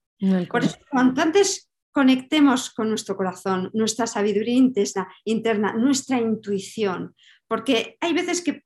Por 0.51 0.65
eso, 0.65 0.77
cuanto 0.91 1.23
antes 1.23 1.71
conectemos 1.93 2.71
con 2.71 2.89
nuestro 2.89 3.17
corazón, 3.17 3.71
nuestra 3.73 4.07
sabiduría 4.07 4.55
interna, 4.55 5.09
interna, 5.25 5.73
nuestra 5.73 6.21
intuición, 6.21 7.15
porque 7.49 7.97
hay 8.01 8.13
veces 8.13 8.43
que 8.43 8.63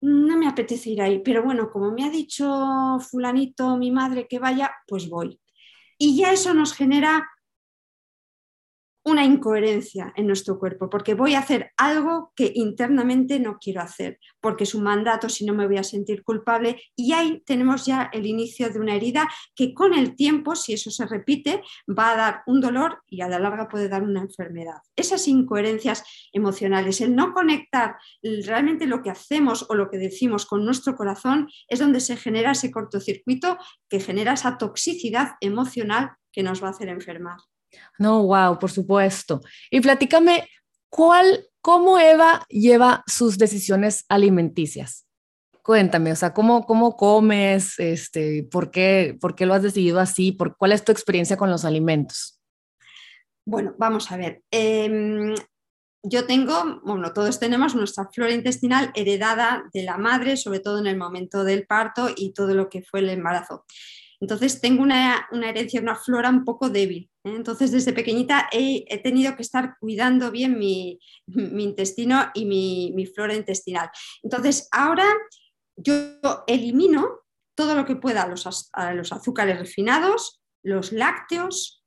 no 0.00 0.36
me 0.36 0.48
apetece 0.48 0.90
ir 0.90 1.02
ahí, 1.02 1.20
pero 1.20 1.42
bueno, 1.42 1.70
como 1.70 1.92
me 1.92 2.04
ha 2.04 2.10
dicho 2.10 2.98
fulanito, 3.00 3.76
mi 3.76 3.90
madre, 3.90 4.26
que 4.28 4.38
vaya, 4.38 4.72
pues 4.86 5.08
voy. 5.08 5.40
Y 5.98 6.16
ya 6.16 6.32
eso 6.32 6.54
nos 6.54 6.72
genera 6.74 7.28
una 9.02 9.24
incoherencia 9.24 10.12
en 10.16 10.26
nuestro 10.26 10.58
cuerpo, 10.58 10.90
porque 10.90 11.14
voy 11.14 11.34
a 11.34 11.40
hacer 11.40 11.72
algo 11.76 12.32
que 12.36 12.52
internamente 12.54 13.40
no 13.40 13.58
quiero 13.58 13.80
hacer, 13.80 14.18
porque 14.40 14.64
es 14.64 14.74
un 14.74 14.82
mandato, 14.82 15.28
si 15.28 15.44
no 15.44 15.54
me 15.54 15.66
voy 15.66 15.78
a 15.78 15.82
sentir 15.82 16.22
culpable, 16.22 16.82
y 16.94 17.12
ahí 17.12 17.42
tenemos 17.46 17.86
ya 17.86 18.10
el 18.12 18.26
inicio 18.26 18.70
de 18.70 18.78
una 18.78 18.94
herida 18.94 19.28
que 19.54 19.72
con 19.74 19.94
el 19.94 20.16
tiempo, 20.16 20.54
si 20.54 20.74
eso 20.74 20.90
se 20.90 21.06
repite, 21.06 21.62
va 21.88 22.12
a 22.12 22.16
dar 22.16 22.42
un 22.46 22.60
dolor 22.60 22.98
y 23.06 23.22
a 23.22 23.28
la 23.28 23.38
larga 23.38 23.68
puede 23.68 23.88
dar 23.88 24.02
una 24.02 24.20
enfermedad. 24.20 24.82
Esas 24.96 25.26
incoherencias 25.28 26.04
emocionales, 26.32 27.00
el 27.00 27.16
no 27.16 27.32
conectar 27.32 27.96
realmente 28.44 28.86
lo 28.86 29.02
que 29.02 29.10
hacemos 29.10 29.66
o 29.68 29.74
lo 29.74 29.90
que 29.90 29.98
decimos 29.98 30.46
con 30.46 30.64
nuestro 30.64 30.94
corazón, 30.96 31.48
es 31.68 31.78
donde 31.78 32.00
se 32.00 32.16
genera 32.16 32.52
ese 32.52 32.70
cortocircuito 32.70 33.56
que 33.88 34.00
genera 34.00 34.34
esa 34.34 34.58
toxicidad 34.58 35.32
emocional 35.40 36.12
que 36.32 36.42
nos 36.42 36.62
va 36.62 36.68
a 36.68 36.70
hacer 36.70 36.88
enfermar. 36.88 37.38
No, 37.98 38.24
wow, 38.24 38.58
por 38.58 38.70
supuesto. 38.70 39.40
Y 39.70 39.80
platícame, 39.80 40.48
¿cuál, 40.88 41.46
cómo 41.60 41.98
Eva 41.98 42.44
lleva 42.48 43.04
sus 43.06 43.38
decisiones 43.38 44.04
alimenticias? 44.08 45.06
Cuéntame, 45.62 46.12
o 46.12 46.16
sea, 46.16 46.32
¿cómo, 46.32 46.64
cómo 46.64 46.96
comes? 46.96 47.78
Este, 47.78 48.42
¿por, 48.50 48.70
qué, 48.70 49.16
¿Por 49.20 49.34
qué 49.34 49.46
lo 49.46 49.54
has 49.54 49.62
decidido 49.62 50.00
así? 50.00 50.32
¿Por, 50.32 50.56
¿Cuál 50.56 50.72
es 50.72 50.84
tu 50.84 50.92
experiencia 50.92 51.36
con 51.36 51.50
los 51.50 51.64
alimentos? 51.64 52.40
Bueno, 53.44 53.74
vamos 53.78 54.10
a 54.10 54.16
ver. 54.16 54.42
Em, 54.50 55.34
yo 56.02 56.26
tengo, 56.26 56.80
bueno, 56.82 57.12
todos 57.12 57.38
tenemos 57.38 57.74
nuestra 57.74 58.08
flora 58.10 58.32
intestinal 58.32 58.90
heredada 58.94 59.64
de 59.74 59.82
la 59.82 59.98
madre, 59.98 60.36
sobre 60.36 60.60
todo 60.60 60.78
en 60.78 60.86
el 60.86 60.96
momento 60.96 61.44
del 61.44 61.66
parto 61.66 62.08
y 62.16 62.32
todo 62.32 62.54
lo 62.54 62.70
que 62.70 62.82
fue 62.82 63.00
el 63.00 63.10
embarazo. 63.10 63.66
Entonces 64.20 64.60
tengo 64.60 64.82
una, 64.82 65.26
una 65.32 65.50
herencia, 65.50 65.80
una 65.80 65.96
flora 65.96 66.30
un 66.30 66.44
poco 66.44 66.70
débil. 66.70 67.09
Entonces, 67.24 67.70
desde 67.70 67.92
pequeñita 67.92 68.48
he, 68.50 68.98
tenido 69.02 69.36
que 69.36 69.42
estar 69.42 69.76
cuidando 69.78 70.30
bien 70.30 70.58
mi, 70.58 70.98
intestino 71.26 72.30
y 72.34 72.44
mi, 72.44 73.06
flora 73.06 73.34
intestinal. 73.34 73.90
Entonces, 74.22 74.68
ahora 74.72 75.06
yo 75.76 75.94
elimino 76.46 77.20
todo 77.54 77.74
lo 77.74 77.84
que 77.84 77.96
pueda 77.96 78.26
los, 78.26 78.70
los 78.94 79.12
azúcares 79.12 79.58
refinados, 79.58 80.40
los 80.62 80.92
lácteos, 80.92 81.84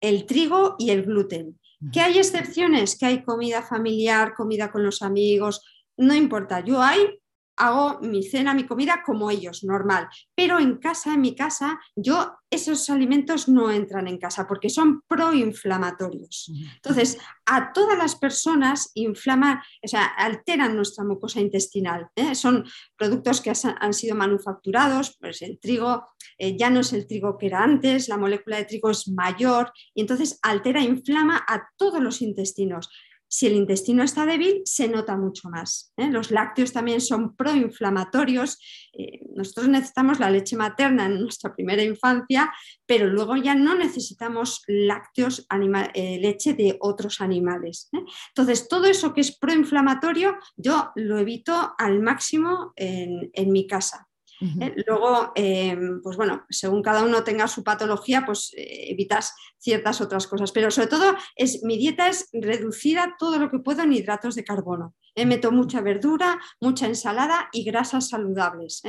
el 0.00 0.26
trigo 0.26 0.76
y 0.78 0.90
el 0.90 1.04
gluten. 1.04 1.58
Que 1.92 2.00
hay 2.00 2.18
excepciones, 2.18 2.98
que 2.98 3.06
hay 3.06 3.22
comida 3.22 3.62
familiar, 3.62 4.34
comida 4.34 4.70
con 4.72 4.82
los 4.82 5.00
amigos, 5.00 5.62
no 5.96 6.14
importa. 6.14 6.60
Yo 6.60 6.82
hay 6.82 7.20
hago 7.58 7.98
mi 8.00 8.22
cena, 8.22 8.54
mi 8.54 8.64
comida 8.64 9.02
como 9.04 9.30
ellos, 9.30 9.64
normal. 9.64 10.08
Pero 10.34 10.58
en 10.58 10.76
casa, 10.76 11.14
en 11.14 11.20
mi 11.20 11.34
casa, 11.34 11.80
yo 11.96 12.38
esos 12.50 12.88
alimentos 12.88 13.48
no 13.48 13.70
entran 13.70 14.08
en 14.08 14.18
casa 14.18 14.46
porque 14.46 14.70
son 14.70 15.02
proinflamatorios. 15.06 16.50
Entonces, 16.76 17.18
a 17.44 17.72
todas 17.72 17.98
las 17.98 18.16
personas 18.16 18.90
inflaman, 18.94 19.60
o 19.84 19.88
sea, 19.88 20.04
alteran 20.04 20.74
nuestra 20.74 21.04
mucosa 21.04 21.40
intestinal. 21.40 22.08
¿eh? 22.16 22.34
Son 22.34 22.64
productos 22.96 23.40
que 23.40 23.52
han 23.80 23.92
sido 23.92 24.16
manufacturados, 24.16 25.16
pues 25.20 25.42
el 25.42 25.58
trigo 25.58 26.08
eh, 26.38 26.56
ya 26.56 26.70
no 26.70 26.80
es 26.80 26.92
el 26.92 27.06
trigo 27.06 27.36
que 27.36 27.46
era 27.46 27.62
antes, 27.62 28.08
la 28.08 28.16
molécula 28.16 28.56
de 28.56 28.64
trigo 28.64 28.90
es 28.90 29.08
mayor 29.08 29.72
y 29.94 30.00
entonces 30.00 30.38
altera, 30.42 30.80
inflama 30.80 31.44
a 31.46 31.68
todos 31.76 32.00
los 32.02 32.22
intestinos. 32.22 32.88
Si 33.28 33.46
el 33.46 33.54
intestino 33.54 34.02
está 34.02 34.24
débil, 34.24 34.62
se 34.64 34.88
nota 34.88 35.16
mucho 35.16 35.50
más. 35.50 35.92
¿eh? 35.96 36.08
Los 36.08 36.30
lácteos 36.30 36.72
también 36.72 37.00
son 37.00 37.36
proinflamatorios. 37.36 38.58
Eh, 38.92 39.20
nosotros 39.34 39.68
necesitamos 39.68 40.18
la 40.18 40.30
leche 40.30 40.56
materna 40.56 41.06
en 41.06 41.20
nuestra 41.20 41.54
primera 41.54 41.82
infancia, 41.82 42.52
pero 42.86 43.06
luego 43.06 43.36
ya 43.36 43.54
no 43.54 43.74
necesitamos 43.74 44.62
lácteos, 44.66 45.46
eh, 45.94 46.18
leche 46.20 46.54
de 46.54 46.76
otros 46.80 47.20
animales. 47.20 47.90
Entonces, 48.28 48.66
todo 48.66 48.86
eso 48.86 49.12
que 49.12 49.20
es 49.20 49.36
proinflamatorio, 49.36 50.36
yo 50.56 50.90
lo 50.96 51.18
evito 51.18 51.74
al 51.76 52.00
máximo 52.00 52.72
en 52.76 53.52
mi 53.52 53.66
casa. 53.66 54.07
¿Eh? 54.40 54.74
Luego, 54.86 55.32
em, 55.34 56.00
pues 56.02 56.16
bueno, 56.16 56.44
según 56.48 56.82
cada 56.82 57.02
uno 57.02 57.24
tenga 57.24 57.48
su 57.48 57.64
patología, 57.64 58.24
pues 58.24 58.52
eh, 58.56 58.90
evitas 58.90 59.34
ciertas 59.58 60.00
otras 60.00 60.26
cosas. 60.26 60.52
Pero 60.52 60.70
sobre 60.70 60.88
todo, 60.88 61.14
es, 61.36 61.62
mi 61.64 61.76
dieta 61.76 62.08
es 62.08 62.28
reducida 62.32 63.16
todo 63.18 63.38
lo 63.38 63.50
que 63.50 63.58
puedo 63.58 63.82
en 63.82 63.92
hidratos 63.92 64.34
de 64.34 64.44
carbono. 64.44 64.94
¿Eh? 65.14 65.26
meto 65.26 65.52
mucha 65.52 65.80
verdura, 65.80 66.38
mucha 66.60 66.86
ensalada 66.86 67.48
y 67.52 67.64
grasas 67.64 68.08
saludables. 68.08 68.82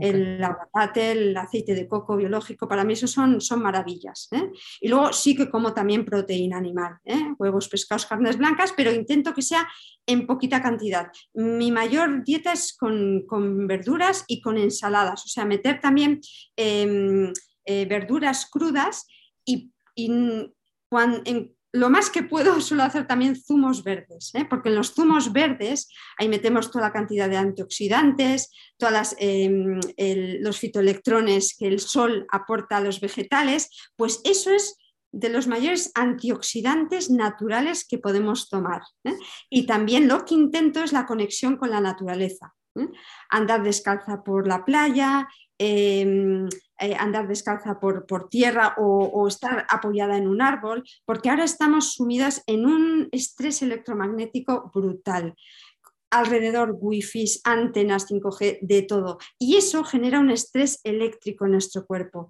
El 0.00 0.42
aguacate, 0.42 1.12
el 1.12 1.36
aceite 1.36 1.74
de 1.74 1.86
coco 1.86 2.16
biológico, 2.16 2.68
para 2.68 2.84
mí 2.84 2.94
eso 2.94 3.06
son, 3.06 3.40
son 3.40 3.62
maravillas. 3.62 4.28
Y 4.80 4.88
luego 4.88 5.12
sí 5.12 5.34
que 5.36 5.50
como 5.50 5.72
también 5.74 6.04
proteína 6.04 6.56
animal, 6.56 6.96
huevos, 7.38 7.68
pescados, 7.68 8.06
carnes 8.06 8.38
blancas, 8.38 8.72
pero 8.76 8.92
intento 8.92 9.34
que 9.34 9.42
sea 9.42 9.66
en 10.06 10.26
poquita 10.26 10.62
cantidad. 10.62 11.10
Mi 11.34 11.70
mayor 11.72 12.24
dieta 12.24 12.52
es 12.52 12.76
con, 12.76 13.26
verduras 13.66 14.24
y 14.28 14.40
con 14.40 14.56
ensaladas, 14.56 15.24
o 15.24 15.28
sea, 15.28 15.44
meter 15.44 15.80
también 15.80 16.20
em, 16.56 17.32
eh, 17.64 17.86
verduras 17.86 18.46
crudas 18.46 19.06
y, 19.44 19.72
lo 21.76 21.90
más 21.90 22.10
que 22.10 22.22
puedo 22.22 22.60
suelo 22.60 22.82
hacer 22.82 23.06
también 23.06 23.36
zumos 23.36 23.84
verdes, 23.84 24.34
¿eh? 24.34 24.46
porque 24.48 24.70
en 24.70 24.76
los 24.76 24.94
zumos 24.94 25.32
verdes 25.32 25.88
ahí 26.18 26.28
metemos 26.28 26.70
toda 26.70 26.86
la 26.86 26.92
cantidad 26.92 27.28
de 27.28 27.36
antioxidantes, 27.36 28.50
todos 28.76 29.14
em, 29.18 29.78
los 30.40 30.58
fitoelectrones 30.58 31.56
que 31.56 31.66
el 31.66 31.80
sol 31.80 32.26
aporta 32.32 32.78
a 32.78 32.80
los 32.80 33.00
vegetales, 33.00 33.70
pues 33.96 34.20
eso 34.24 34.50
es 34.50 34.76
de 35.12 35.28
los 35.30 35.46
mayores 35.46 35.92
antioxidantes 35.94 37.10
naturales 37.10 37.86
que 37.88 37.98
podemos 37.98 38.48
tomar. 38.48 38.82
¿eh? 39.04 39.16
Y 39.48 39.66
también 39.66 40.08
lo 40.08 40.24
que 40.24 40.34
intento 40.34 40.82
es 40.82 40.92
la 40.92 41.06
conexión 41.06 41.56
con 41.56 41.70
la 41.70 41.80
naturaleza. 41.80 42.54
¿eh? 42.74 42.88
Andar 43.30 43.62
descalza 43.62 44.22
por 44.22 44.46
la 44.46 44.64
playa, 44.64 45.26
eh, 45.58 46.48
andar 46.98 47.28
descalza 47.28 47.80
por, 47.80 48.06
por 48.06 48.28
tierra 48.28 48.74
o, 48.78 49.04
o, 49.04 49.28
estar 49.28 49.66
apoyada 49.68 50.16
en 50.16 50.28
un 50.28 50.42
árbol, 50.42 50.84
porque 51.04 51.30
ahora 51.30 51.44
estamos 51.44 51.94
sumidas 51.94 52.42
en 52.46 52.66
un 52.66 53.08
estrés 53.12 53.62
electromagnético 53.62 54.70
brutal 54.74 55.34
alrededor 56.10 56.76
wifi, 56.80 57.24
antenas 57.44 58.08
5G, 58.08 58.58
de 58.60 58.82
todo. 58.82 59.18
Y 59.38 59.56
eso 59.56 59.84
genera 59.84 60.20
un 60.20 60.30
estrés 60.30 60.80
eléctrico 60.84 61.44
en 61.44 61.52
nuestro 61.52 61.86
cuerpo. 61.86 62.28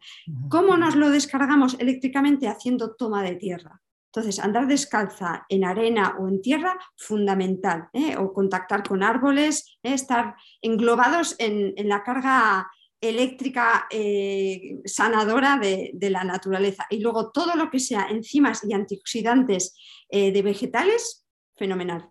¿Cómo 0.48 0.76
nos 0.76 0.96
lo 0.96 1.10
descargamos 1.10 1.76
eléctricamente? 1.78 2.48
Haciendo 2.48 2.94
toma 2.94 3.22
de 3.22 3.36
tierra. 3.36 3.80
Entonces, 4.12 4.42
andar 4.42 4.66
descalza 4.66 5.44
en 5.50 5.64
arena 5.64 6.16
o 6.18 6.26
en 6.28 6.40
tierra, 6.40 6.78
fundamental. 6.96 7.90
¿eh? 7.92 8.16
O 8.16 8.32
contactar 8.32 8.82
con 8.82 9.02
árboles, 9.02 9.78
¿eh? 9.82 9.92
estar 9.92 10.36
englobados 10.62 11.36
en, 11.38 11.74
la 11.86 12.02
carga 12.02 12.70
eléctrica 13.00 13.86
eh, 13.90 14.80
sanadora 14.84 15.58
de, 15.58 15.92
la 16.10 16.24
naturaleza. 16.24 16.86
Y 16.90 17.00
luego 17.00 17.30
todo 17.30 17.54
lo 17.54 17.70
que 17.70 17.80
sea 17.80 18.06
enzimas 18.10 18.64
y 18.64 18.72
antioxidantes 18.72 19.74
de 20.08 20.40
vegetales, 20.42 21.26
fenomenal. 21.56 22.10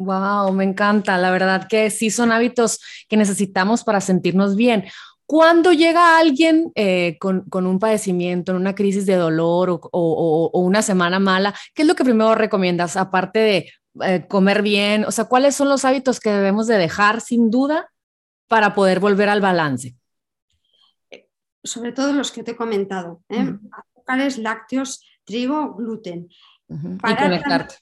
Wow, 0.00 0.52
me 0.52 0.64
encanta. 0.64 1.18
La 1.18 1.30
verdad 1.30 1.68
que 1.68 1.90
sí 1.90 2.10
son 2.10 2.32
hábitos 2.32 2.80
que 3.08 3.18
necesitamos 3.18 3.84
para 3.84 4.00
sentirnos 4.00 4.56
bien. 4.56 4.84
Cuando 5.26 5.72
llega 5.72 6.18
alguien 6.18 6.72
eh, 6.74 7.18
con, 7.20 7.44
un 7.52 7.78
padecimiento, 7.78 8.50
en 8.50 8.56
una 8.56 8.74
crisis 8.74 9.06
de 9.06 9.14
dolor 9.14 9.78
o, 9.92 10.50
una 10.54 10.82
semana 10.82 11.18
mala, 11.18 11.54
¿qué 11.74 11.82
es 11.82 11.88
lo 11.88 11.94
que 11.94 12.02
primero 12.02 12.34
recomiendas? 12.34 12.96
Aparte 12.96 13.38
de 13.38 13.70
eh, 14.02 14.26
comer 14.26 14.62
bien, 14.62 15.04
o 15.04 15.12
sea, 15.12 15.26
¿cuáles 15.26 15.54
son 15.54 15.68
los 15.68 15.84
hábitos 15.84 16.18
que 16.18 16.30
debemos 16.30 16.66
de 16.66 16.78
dejar 16.78 17.20
sin 17.20 17.50
duda 17.50 17.92
para 18.48 18.74
poder 18.74 19.00
volver 19.00 19.28
al 19.28 19.40
balance? 19.40 19.94
Sobre 21.62 21.92
todo 21.92 22.12
los 22.12 22.32
que 22.32 22.42
te 22.42 22.52
he 22.52 22.56
comentado, 22.56 23.22
¿eh? 23.28 23.54
azúcares, 23.72 24.38
lácteos, 24.38 25.04
trigo, 25.24 25.74
gluten. 25.74 26.28
y 26.68 27.14
conectarte 27.16 27.76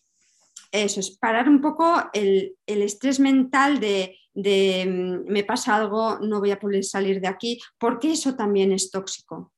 eso 0.72 1.00
es 1.00 1.10
parar 1.10 1.48
un 1.48 1.60
poco 1.60 2.10
el, 2.12 2.56
estrés 2.66 3.20
mental 3.20 3.80
de, 3.80 4.16
mm, 4.34 5.30
me 5.30 5.44
pasa 5.44 5.76
algo, 5.76 6.18
no 6.20 6.40
voy 6.40 6.50
a 6.50 6.60
poder 6.60 6.84
salir 6.84 7.20
de 7.20 7.28
aquí, 7.28 7.58
porque 7.78 8.12
eso 8.12 8.34
también 8.34 8.72
es 8.72 8.90
tóxico. 8.90 9.52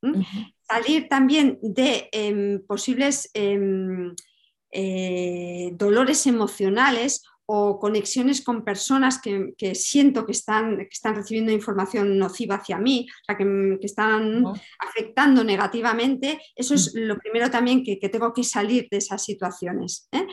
Salir 0.68 1.08
también 1.08 1.58
de 1.62 2.08
em, 2.12 2.64
posibles 2.66 3.30
em, 3.34 4.14
eh, 4.70 5.70
dolores 5.74 6.26
emocionales 6.26 7.24
o 7.52 7.80
conexiones 7.80 8.42
con 8.42 8.62
personas 8.62 9.20
que, 9.20 9.74
siento 9.74 10.24
que 10.24 10.30
están, 10.30 10.76
que 10.76 10.88
están, 10.92 11.16
recibiendo 11.16 11.50
información 11.50 12.16
nociva 12.16 12.54
hacia 12.54 12.78
mí, 12.78 13.08
o 13.10 13.24
sea, 13.26 13.36
que, 13.36 13.78
están 13.82 14.44
afectando 14.78 15.42
negativamente, 15.42 16.40
eso 16.54 16.74
es 16.74 16.92
lo 16.94 17.18
primero 17.18 17.50
también 17.50 17.82
que, 17.82 17.96
tengo 18.08 18.32
que 18.32 18.44
salir 18.44 18.86
de 18.88 18.98
esas 18.98 19.24
situaciones. 19.24 20.08
¿eh? 20.12 20.28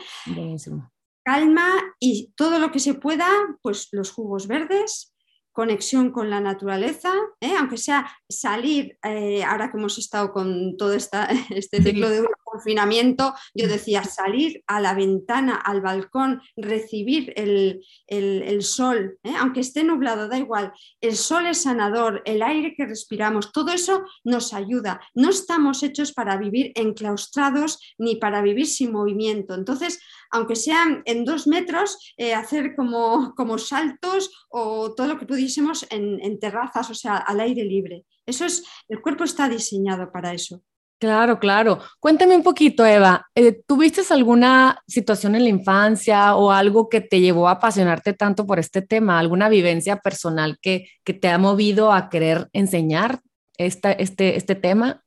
Calma 1.24 1.68
y 1.98 2.32
todo 2.36 2.60
lo 2.60 2.70
que 2.70 2.78
se 2.78 2.94
pueda, 2.94 3.28
pues 3.62 3.88
los 3.90 4.12
jugos 4.12 4.46
verdes, 4.46 5.12
conexión 5.50 6.12
con 6.12 6.30
la 6.30 6.40
naturaleza, 6.40 7.12
¿eh? 7.40 7.56
aunque 7.58 7.78
sea 7.78 8.08
salir, 8.28 8.96
eh, 9.02 9.42
ahora 9.42 9.72
que 9.72 9.76
hemos 9.76 9.98
estado 9.98 10.32
con 10.32 10.76
todo 10.76 10.92
esta, 10.92 11.28
este 11.50 11.82
ciclo 11.82 12.08
de 12.10 12.20
confinamiento, 12.58 13.34
yo 13.54 13.68
decía 13.68 14.02
salir 14.02 14.62
a 14.66 14.80
la 14.80 14.94
ventana, 14.94 15.54
al 15.54 15.80
balcón, 15.80 16.42
recibir 16.56 17.32
el, 17.36 18.62
sol, 18.62 19.18
¿eh? 19.22 19.34
aunque 19.38 19.60
esté 19.60 19.84
nublado, 19.84 20.28
da 20.28 20.38
igual, 20.38 20.72
el 21.00 21.14
sol 21.14 21.46
es 21.46 21.62
sanador, 21.62 22.22
el 22.24 22.42
aire 22.42 22.74
que 22.74 22.86
respiramos, 22.86 23.52
todo 23.52 23.70
eso 23.72 24.02
nos 24.24 24.52
ayuda. 24.52 25.00
No 25.14 25.30
estamos 25.30 25.82
hechos 25.82 26.12
para 26.12 26.36
vivir 26.36 26.72
enclaustrados 26.74 27.78
ni 27.96 28.16
para 28.16 28.42
vivir 28.42 28.66
sin 28.66 28.92
movimiento. 28.92 29.54
Entonces, 29.54 30.00
aunque 30.30 30.56
sean 30.56 31.02
en 31.04 31.24
dos 31.24 31.46
metros, 31.46 32.14
eh, 32.16 32.34
hacer 32.34 32.74
como, 32.74 33.34
como, 33.36 33.58
saltos 33.58 34.46
o 34.50 34.94
todo 34.94 35.06
lo 35.06 35.18
que 35.18 35.26
pudiésemos 35.26 35.86
en, 35.90 36.38
terrazas, 36.40 36.90
o 36.90 36.94
sea, 36.94 37.16
al 37.16 37.40
aire 37.40 37.64
libre. 37.64 38.04
Eso 38.26 38.44
es, 38.44 38.64
el 38.88 39.00
cuerpo 39.00 39.24
está 39.24 39.48
diseñado 39.48 40.10
para 40.12 40.34
eso. 40.34 40.62
Claro, 40.98 41.38
claro. 41.38 41.78
Cuéntame 42.00 42.34
un 42.34 42.42
poquito, 42.42 42.84
Eva. 42.84 43.24
Eh, 43.34 43.62
¿Tuviste 43.66 44.02
alguna 44.10 44.82
situación 44.88 45.36
en 45.36 45.44
la 45.44 45.48
infancia 45.48 46.34
o 46.34 46.50
algo 46.50 46.88
que 46.88 47.00
te 47.00 47.20
llevó 47.20 47.46
a 47.46 47.52
apasionarte 47.52 48.14
tanto 48.14 48.44
por 48.46 48.58
este 48.58 48.82
tema? 48.82 49.18
¿Alguna 49.18 49.48
vivencia 49.48 49.98
personal 49.98 50.58
que, 50.60 50.88
te 51.04 51.28
ha 51.28 51.38
movido 51.38 51.92
a 51.92 52.08
querer 52.10 52.48
enseñar 52.52 53.20
este, 53.56 54.02
este 54.02 54.54
tema? 54.56 55.04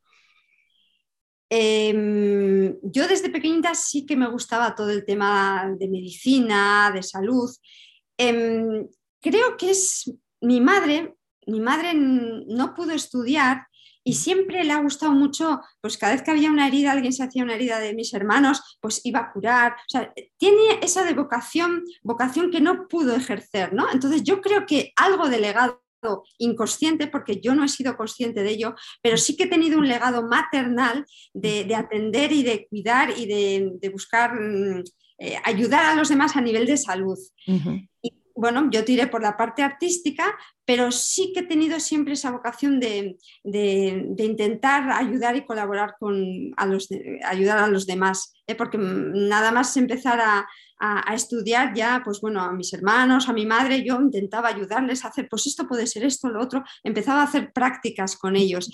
Em, 1.49 2.77
yo 2.81 3.09
desde 3.09 3.29
pequeñita 3.29 3.75
sí 3.75 4.05
que 4.05 4.15
me 4.15 4.29
gustaba 4.29 4.73
todo 4.73 4.89
el 4.89 5.03
tema 5.03 5.75
de 5.77 5.89
medicina, 5.89 6.89
de 6.93 7.03
salud. 7.03 7.49
Em, 8.17 8.87
creo 9.19 9.57
que 9.57 9.71
es 9.71 10.09
mi 10.39 10.61
madre, 10.61 11.17
mi 11.47 11.59
madre 11.59 11.93
no 11.93 12.73
pudo 12.73 12.93
estudiar 12.93 13.67
y 14.03 14.13
siempre 14.13 14.63
le 14.63 14.73
ha 14.73 14.81
gustado 14.81 15.11
mucho, 15.13 15.61
pues 15.79 15.97
cada 15.97 16.13
vez 16.13 16.23
que 16.23 16.31
había 16.31 16.51
una 16.51 16.67
herida, 16.67 16.91
alguien 16.91 17.13
se 17.13 17.23
hacía 17.23 17.43
una 17.43 17.55
herida 17.55 17.79
de 17.79 17.93
mis 17.93 18.13
hermanos, 18.13 18.77
pues 18.81 19.01
iba 19.03 19.19
a 19.19 19.31
curar. 19.31 19.73
O 19.73 19.89
sea, 19.89 20.13
tiene 20.37 20.79
esa 20.81 21.03
de 21.03 21.13
vocación, 21.13 21.83
vocación 22.03 22.51
que 22.51 22.61
no 22.61 22.87
pudo 22.87 23.15
ejercer, 23.15 23.73
¿no? 23.73 23.91
Entonces 23.91 24.23
yo 24.23 24.41
creo 24.41 24.65
que 24.65 24.93
algo 24.95 25.29
de 25.29 25.39
legado 25.39 25.81
inconsciente, 26.39 27.07
porque 27.07 27.39
yo 27.41 27.53
no 27.53 27.63
he 27.63 27.69
sido 27.69 27.95
consciente 27.95 28.43
de 28.43 28.51
ello, 28.51 28.75
pero 29.03 29.17
sí 29.17 29.35
que 29.35 29.43
he 29.43 29.47
tenido 29.47 29.77
un 29.77 29.87
legado 29.87 30.27
maternal 30.27 31.05
de, 31.33 31.75
atender 31.75 32.31
y 32.31 32.43
de 32.43 32.67
cuidar 32.67 33.13
y 33.15 33.27
de, 33.27 33.89
buscar 33.89 34.33
mm, 34.33 34.83
eh, 35.19 35.37
ayudar 35.43 35.85
a 35.85 35.95
los 35.95 36.09
demás 36.09 36.35
a 36.35 36.41
nivel 36.41 36.65
de 36.65 36.77
salud. 36.77 37.19
Y 38.01 38.20
bueno, 38.41 38.69
yo 38.71 38.83
tiré 38.83 39.05
por 39.05 39.21
la 39.21 39.37
parte 39.37 39.61
artística, 39.61 40.35
pero 40.65 40.91
sí 40.91 41.31
que 41.31 41.41
he 41.41 41.47
tenido 41.47 41.79
siempre 41.79 42.13
esa 42.13 42.31
vocación 42.31 42.79
de, 42.79 43.17
intentar 43.43 44.91
ayudar 44.91 45.35
y 45.35 45.45
colaborar 45.45 45.93
con 45.99 46.51
a 46.57 46.65
los, 46.65 46.89
ayudar 47.23 47.59
a 47.59 47.67
los 47.67 47.85
demás, 47.85 48.33
¿eh? 48.47 48.55
porque 48.55 48.79
nada 48.79 49.51
más 49.51 49.77
empezar 49.77 50.19
a, 50.19 50.47
a, 50.79 51.13
estudiar 51.13 51.75
ya, 51.75 52.01
pues 52.03 52.19
bueno, 52.19 52.41
a 52.41 52.51
mis 52.51 52.73
hermanos, 52.73 53.29
a 53.29 53.33
mi 53.33 53.45
madre, 53.45 53.83
yo 53.85 54.01
intentaba 54.01 54.49
ayudarles 54.49 55.05
a 55.05 55.09
hacer, 55.09 55.27
pues 55.29 55.45
esto 55.45 55.67
puede 55.67 55.85
ser 55.85 56.03
esto, 56.03 56.27
lo 56.27 56.41
otro, 56.41 56.63
empezaba 56.83 57.21
a 57.21 57.25
hacer 57.25 57.53
prácticas 57.53 58.17
con 58.17 58.35
ellos. 58.35 58.71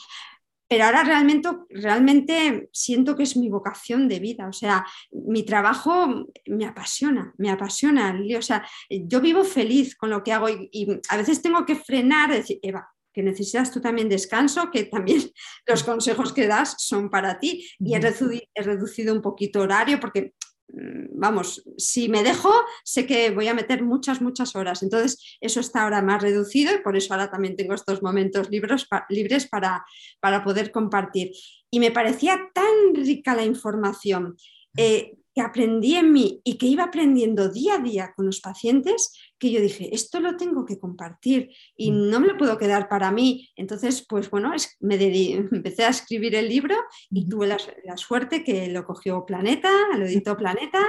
Pero 0.67 0.85
ahora 0.85 1.03
realmente, 1.03 1.49
realmente 1.69 2.69
siento 2.73 3.15
que 3.15 3.23
es 3.23 3.37
mi 3.37 3.49
vocación 3.49 4.07
de 4.07 4.19
vida, 4.19 4.47
o 4.47 4.53
sea, 4.53 4.85
mi 5.11 5.43
trabajo 5.43 6.25
me 6.45 6.65
apasiona, 6.65 7.33
me 7.37 7.49
apasiona, 7.49 8.19
o 8.37 8.41
sea, 8.41 8.67
yo 8.89 9.21
vivo 9.21 9.43
feliz 9.43 9.95
con 9.95 10.09
lo 10.09 10.23
que 10.23 10.33
hago 10.33 10.49
y, 10.49 10.99
a 11.09 11.17
veces 11.17 11.41
tengo 11.41 11.65
que 11.65 11.75
frenar, 11.75 12.31
decir, 12.31 12.59
Eva, 12.61 12.89
que 13.13 13.23
necesitas 13.23 13.71
tú 13.71 13.81
también 13.81 14.09
descanso, 14.09 14.69
que 14.69 14.83
también 14.83 15.23
los 15.65 15.83
consejos 15.83 16.33
que 16.33 16.45
das 16.45 16.75
son 16.77 17.09
para 17.09 17.39
ti. 17.39 17.67
Y 17.79 17.95
he 17.95 17.99
reducido, 17.99 18.43
he 18.53 18.61
reducido 18.61 19.11
un 19.11 19.23
poquito 19.23 19.61
horario 19.61 19.99
porque 19.99 20.33
vamos, 20.69 21.63
si 21.77 22.09
me 22.09 22.23
dejo, 22.23 22.51
sé 22.83 23.05
que 23.05 23.31
voy 23.31 23.47
a 23.47 23.53
meter 23.53 23.83
muchas, 23.83 24.21
muchas 24.21 24.55
horas. 24.55 24.83
Entonces, 24.83 25.37
eso 25.41 25.59
está 25.59 25.83
ahora 25.83 26.01
más 26.01 26.21
reducido 26.21 26.73
y 26.73 26.79
por 26.79 26.95
eso 26.95 27.13
ahora 27.13 27.31
también 27.31 27.55
tengo 27.55 27.73
estos 27.73 28.01
momentos 28.03 28.49
libres, 28.49 28.87
libres 29.09 29.47
para, 29.47 29.85
para 30.19 30.43
poder 30.43 30.71
compartir. 30.71 31.31
Y 31.71 31.79
me 31.79 31.91
parecía 31.91 32.49
tan 32.53 32.95
rica 32.95 33.35
la 33.35 33.45
información. 33.45 34.37
Eh, 34.77 35.15
que 35.37 35.43
aprendí 35.43 35.93
en 35.93 36.11
mí 36.11 36.41
y 36.43 36.57
que 36.57 36.65
iba 36.65 36.85
aprendiendo 36.85 37.49
día 37.49 37.75
a 37.75 37.77
día 37.77 38.11
con 38.15 38.25
los 38.25 38.41
pacientes, 38.41 39.13
que 39.37 39.51
yo 39.51 39.61
dije, 39.61 39.93
esto 39.93 40.19
lo 40.19 40.35
tengo 40.35 40.65
que 40.65 40.79
compartir 40.79 41.51
y 41.75 41.91
mm. 41.91 42.09
no 42.09 42.19
me 42.19 42.25
lo 42.25 42.37
puedo 42.37 42.57
quedar 42.57 42.89
para 42.89 43.11
mí. 43.11 43.47
Entonces, 43.55 44.03
pues 44.09 44.31
bueno, 44.31 44.51
me 44.79 44.95
empecé 45.51 45.85
a 45.85 45.89
escribir 45.89 46.33
el 46.33 46.49
libro 46.49 46.75
y 47.11 47.29
tuve 47.29 47.45
la, 47.45 47.57
suerte 47.97 48.43
que 48.43 48.67
lo 48.69 48.83
cogió 48.83 49.27
Planeta, 49.27 49.69
lo 49.95 50.07
editó 50.07 50.35
Planeta 50.35 50.83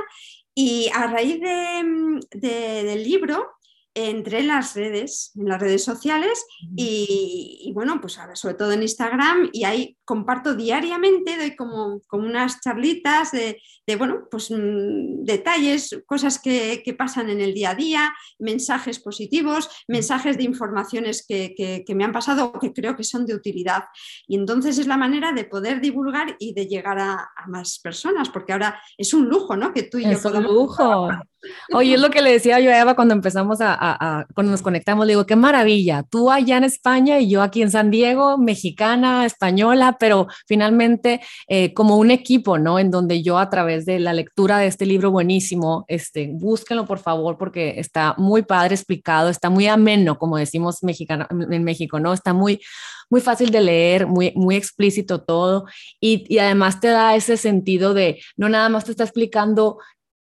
y 0.55 0.89
a 0.95 1.09
raíz 1.09 1.39
del 1.43 3.05
libro 3.05 3.51
entré 4.07 4.41
en 4.41 4.49
las 4.49 4.75
redes, 4.75 5.33
en 5.37 5.49
las 5.49 5.61
redes 5.61 5.85
sociales 5.85 6.45
y, 6.77 7.71
bueno, 7.75 8.01
pues 8.01 8.19
ahora 8.19 8.37
sobre 8.37 8.55
todo 8.55 8.73
en 8.73 8.83
Instagram 8.83 9.51
y 9.53 9.65
ahí 9.65 9.97
comparto 10.05 10.55
diariamente, 10.55 11.37
doy 11.37 11.57
como, 11.57 12.01
como 12.07 12.27
unas 12.27 12.61
charlitas 12.61 13.33
de, 13.33 13.61
bueno, 13.97 14.29
pues 14.31 14.51
mm, 14.51 15.25
detalles, 15.25 16.03
cosas 16.07 16.39
que, 16.39 16.83
pasan 16.99 17.31
en 17.31 17.41
el 17.41 17.55
día 17.55 17.71
a 17.71 17.75
día, 17.75 18.15
mensajes 18.39 18.99
positivos, 18.99 19.69
mensajes 19.87 20.37
de 20.37 20.45
informaciones 20.45 21.25
que, 21.27 21.85
me 21.95 22.05
han 22.05 22.13
pasado 22.13 22.47
o 22.47 22.59
que 22.59 22.73
creo 22.73 22.97
que 22.97 23.05
son 23.05 23.27
de 23.27 23.35
utilidad. 23.35 23.85
Y 24.27 24.37
entonces 24.37 24.79
es 24.79 24.87
la 24.87 24.97
manera 24.97 25.33
de 25.33 25.45
poder 25.45 25.81
divulgar 25.81 26.37
y 26.39 26.55
de 26.55 26.67
llegar 26.67 26.99
a, 26.99 27.29
más 27.47 27.79
personas, 27.79 28.29
porque 28.29 28.53
ahora 28.53 28.81
es 28.97 29.15
un 29.15 29.29
lujo, 29.29 29.57
¿no? 29.57 29.73
Que 29.73 29.85
tú 29.85 29.99
y 29.99 30.05
es 30.05 30.25
un 30.25 30.43
lujo. 30.43 31.09
Oye, 31.73 31.95
es 31.95 32.01
lo 32.01 32.11
que 32.11 32.23
le 32.23 32.33
decía 32.33 32.59
yo 32.59 32.71
a 32.71 32.79
Eva 32.79 32.95
cuando 32.95 33.15
empezamos 33.15 33.59
a, 33.61 34.27
cuando 34.35 34.51
nos 34.51 34.63
conectamos, 34.63 35.07
le 35.07 35.13
digo, 35.13 35.27
qué 35.27 35.37
maravilla, 35.37 36.03
tú 36.03 36.31
allá 36.31 36.57
en 36.57 36.65
España 36.65 37.21
y 37.21 37.31
yo 37.31 37.43
aquí 37.43 37.63
en 37.63 37.71
San 37.71 37.91
Diego, 37.91 38.39
mexicana, 38.39 39.25
española, 39.25 39.97
pero 40.01 40.27
finalmente 40.47 41.21
eh, 41.47 41.73
como 41.75 41.97
un 41.97 42.11
equipo, 42.11 42.59
¿no? 42.59 42.79
En 42.79 42.91
donde 42.91 43.23
yo 43.23 43.39
a 43.39 43.51
través 43.51 43.87
de 43.87 44.01
la 44.01 44.13
lectura 44.13 44.59
de 44.59 44.67
este 44.67 44.87
libro 44.87 45.11
buenísimo, 45.11 45.85
este, 45.89 46.31
búsquenlo 46.33 46.87
por 46.87 46.99
favor 46.99 47.39
porque 47.39 47.79
está 47.79 48.15
muy 48.19 48.43
padre 48.43 48.75
explicado, 48.75 49.29
está 49.29 49.49
muy 49.49 49.69
ameno, 49.69 50.19
como 50.19 50.39
decimos 50.39 50.83
mexicano, 50.83 51.27
en 51.31 51.63
México, 51.63 52.01
¿no? 52.01 52.13
Está 52.13 52.33
muy, 52.33 52.61
muy 53.11 53.21
fácil 53.21 53.51
de 53.51 53.61
leer, 53.61 54.07
muy, 54.07 54.33
muy 54.35 54.57
explícito 54.57 55.23
todo 55.23 55.67
y, 56.01 56.25
y 56.29 56.39
además 56.39 56.81
te 56.81 56.89
da 56.89 57.15
ese 57.15 57.37
sentido 57.37 57.95
de, 57.95 58.21
no 58.37 58.49
nada 58.49 58.69
más 58.69 58.85
te 58.85 58.91
está 58.91 59.05
explicando 59.05 59.79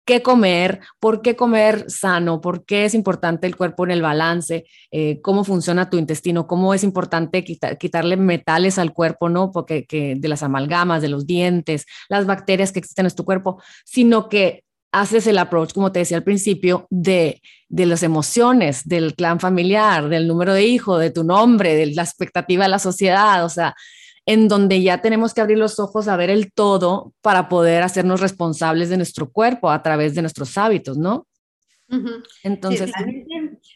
qué 0.07 0.23
comer, 0.23 0.79
por 1.01 1.21
qué 1.21 1.35
comer 1.35 1.91
sano, 1.91 2.39
por 2.39 2.65
qué 2.65 2.85
es 2.85 2.93
importante 2.93 3.45
el 3.45 3.57
cuerpo 3.57 3.83
en 3.83 3.91
el 3.91 4.01
balance, 4.01 4.65
eh, 4.89 5.19
cómo 5.21 5.43
funciona 5.43 5.89
tu 5.89 5.97
intestino, 5.97 6.47
cómo 6.47 6.73
es 6.73 6.85
importante 6.85 7.43
quitarle 7.43 8.15
metales 8.15 8.79
al 8.79 8.93
cuerpo, 8.93 9.27
¿no? 9.27 9.51
Porque 9.51 9.85
de 10.17 10.27
las 10.29 10.43
amalgamas, 10.43 11.01
de 11.01 11.09
los 11.09 11.27
dientes, 11.27 11.85
las 12.07 12.25
bacterias 12.25 12.71
que 12.71 12.79
existen 12.79 13.05
en 13.05 13.15
tu 13.15 13.25
cuerpo, 13.25 13.61
sino 13.83 14.29
que 14.29 14.63
haces 14.93 15.27
el 15.27 15.37
approach, 15.37 15.73
como 15.73 15.91
te 15.91 15.99
decía 15.99 16.15
al 16.15 16.23
principio, 16.23 16.87
de, 16.89 17.41
de 17.67 17.85
las 17.85 18.01
emociones, 18.01 18.87
del 18.87 19.13
clan 19.13 19.41
familiar, 19.41 20.07
del 20.07 20.25
número 20.25 20.53
de 20.53 20.65
hijo, 20.65 20.97
de 20.97 21.11
tu 21.11 21.25
nombre, 21.25 21.75
de 21.75 21.87
la 21.87 22.03
expectativa 22.03 22.63
de 22.63 22.69
la 22.69 22.79
sociedad, 22.79 23.43
o 23.43 23.49
sea, 23.49 23.75
en 24.27 24.49
donde 24.49 24.81
ya 24.83 25.01
tenemos 25.01 25.33
que 25.33 25.41
abrir 25.41 25.57
los 25.57 25.79
ojos 25.79 26.09
a 26.09 26.17
ver 26.17 26.29
el 26.29 26.51
todo 26.51 27.13
para 27.21 27.47
poder 27.47 27.81
hacernos 27.81 28.19
responsables 28.19 28.89
de 28.89 28.97
nuestro 28.97 29.31
cuerpo 29.31 29.71
a 29.71 29.81
través 29.81 30.13
de 30.15 30.21
nuestros 30.21 30.57
hábitos, 30.57 30.97
¿no? 30.97 31.25
Entonces, 32.43 32.91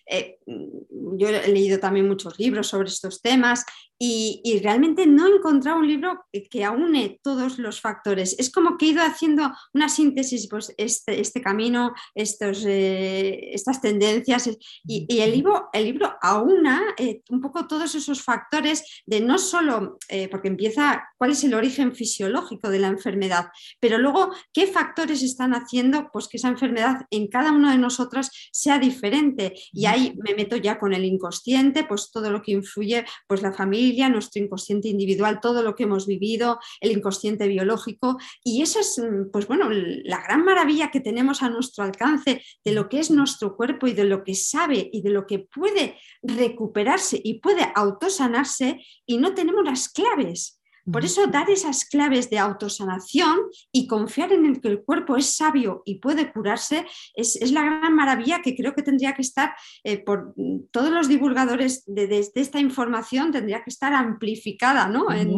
eh, 0.05 0.39
yo 0.45 1.29
he 1.29 1.47
leído 1.47 1.79
también 1.79 2.07
muchos 2.07 2.37
libros 2.39 2.67
sobre 2.67 2.89
estos 2.89 3.21
temas 3.21 3.65
y, 4.03 4.59
realmente 4.63 5.05
no 5.05 5.27
he 5.27 5.35
encontrado 5.35 5.77
un 5.77 5.87
libro 5.87 6.25
que, 6.49 6.63
aúne 6.65 7.19
todos 7.21 7.59
los 7.59 7.81
factores. 7.81 8.35
Es 8.39 8.51
como 8.51 8.75
que 8.75 8.87
he 8.87 8.89
ido 8.89 9.03
haciendo 9.03 9.51
una 9.75 9.89
síntesis, 9.89 10.47
pues 10.49 10.73
este, 10.77 11.21
este 11.21 11.39
camino, 11.39 11.93
estos, 12.15 12.65
eh, 12.65 13.51
estas 13.53 13.79
tendencias 13.79 14.49
y, 14.83 15.19
el, 15.19 15.31
libro, 15.31 15.69
el 15.71 15.85
libro 15.85 16.15
aúna 16.19 16.81
eh, 16.97 17.21
un 17.29 17.41
poco 17.41 17.67
todos 17.67 17.93
esos 17.93 18.23
factores 18.23 19.03
de 19.05 19.21
no 19.21 19.37
solo, 19.37 19.99
porque 20.31 20.47
empieza 20.47 21.03
cuál 21.17 21.31
es 21.31 21.43
el 21.43 21.53
origen 21.53 21.93
fisiológico 21.93 22.69
de 22.69 22.79
la 22.79 22.87
enfermedad, 22.87 23.49
pero 23.79 23.99
luego 23.99 24.33
qué 24.51 24.65
factores 24.65 25.21
están 25.21 25.53
haciendo 25.53 26.09
pues, 26.11 26.27
que 26.27 26.37
esa 26.37 26.49
enfermedad 26.49 27.05
en 27.11 27.27
cada 27.27 27.51
uno 27.51 27.69
de 27.69 27.77
nosotros 27.77 28.29
sea 28.51 28.79
diferente. 28.79 29.53
Y 29.71 29.80
ahí 29.85 30.13
me 30.23 30.35
meto 30.35 30.55
ya 30.55 30.79
con 30.79 30.93
el 30.93 31.05
inconsciente, 31.05 31.83
pues 31.83 32.11
todo 32.11 32.29
lo 32.29 32.41
que 32.41 32.51
influye, 32.51 33.05
pues 33.27 33.41
la 33.41 33.53
familia, 33.53 34.09
nuestro 34.09 34.41
inconsciente 34.43 34.87
individual, 34.87 35.39
todo 35.41 35.63
lo 35.63 35.75
que 35.75 35.83
hemos 35.83 36.07
vivido, 36.07 36.59
el 36.79 36.91
inconsciente 36.91 37.47
biológico. 37.47 38.17
Y 38.43 38.61
eso 38.61 38.79
es, 38.79 38.97
mm, 38.99 39.31
pues 39.31 39.47
bueno, 39.47 39.69
la 39.69 40.21
gran 40.21 40.43
maravilla 40.43 40.91
que 40.91 40.99
tenemos 40.99 41.41
a 41.41 41.49
nuestro 41.49 41.83
alcance 41.83 42.41
de 42.63 42.71
lo 42.71 42.89
que 42.89 42.99
es 42.99 43.11
nuestro 43.11 43.55
cuerpo 43.55 43.87
y 43.87 43.93
de 43.93 44.05
lo 44.05 44.23
que 44.23 44.35
sabe 44.35 44.89
y 44.91 45.01
de 45.01 45.09
lo 45.09 45.25
que 45.25 45.39
puede 45.39 45.97
recuperarse 46.21 47.19
y 47.23 47.39
puede 47.39 47.71
autosanarse 47.75 48.81
y 49.05 49.17
no 49.17 49.33
tenemos 49.33 49.65
las 49.65 49.89
claves. 49.89 50.60
Por 50.89 51.05
eso 51.05 51.27
dar 51.27 51.49
esas 51.49 51.85
claves 51.85 52.29
de 52.29 52.39
autosanación 52.39 53.37
y 53.71 53.87
confiar 53.87 54.31
en 54.31 54.45
el 54.45 54.61
que 54.61 54.69
el 54.69 54.83
cuerpo 54.83 55.17
es 55.17 55.35
sabio 55.35 55.83
y 55.85 55.99
puede 55.99 56.31
curarse 56.31 56.85
es, 57.13 57.51
la 57.51 57.63
gran 57.63 57.95
maravilla 57.95 58.41
que 58.41 58.55
creo 58.55 58.73
que 58.73 58.83
tendría 58.83 59.13
que 59.13 59.21
estar 59.21 59.53
eh, 59.83 59.97
por 59.97 60.33
todos 60.71 60.89
los 60.89 61.07
divulgadores 61.07 61.83
de, 61.85 62.31
esta 62.35 62.59
información, 62.59 63.31
tendría 63.31 63.63
que 63.63 63.69
estar 63.69 63.93
amplificada 63.93 64.87
¿no? 64.87 65.11
en, 65.11 65.29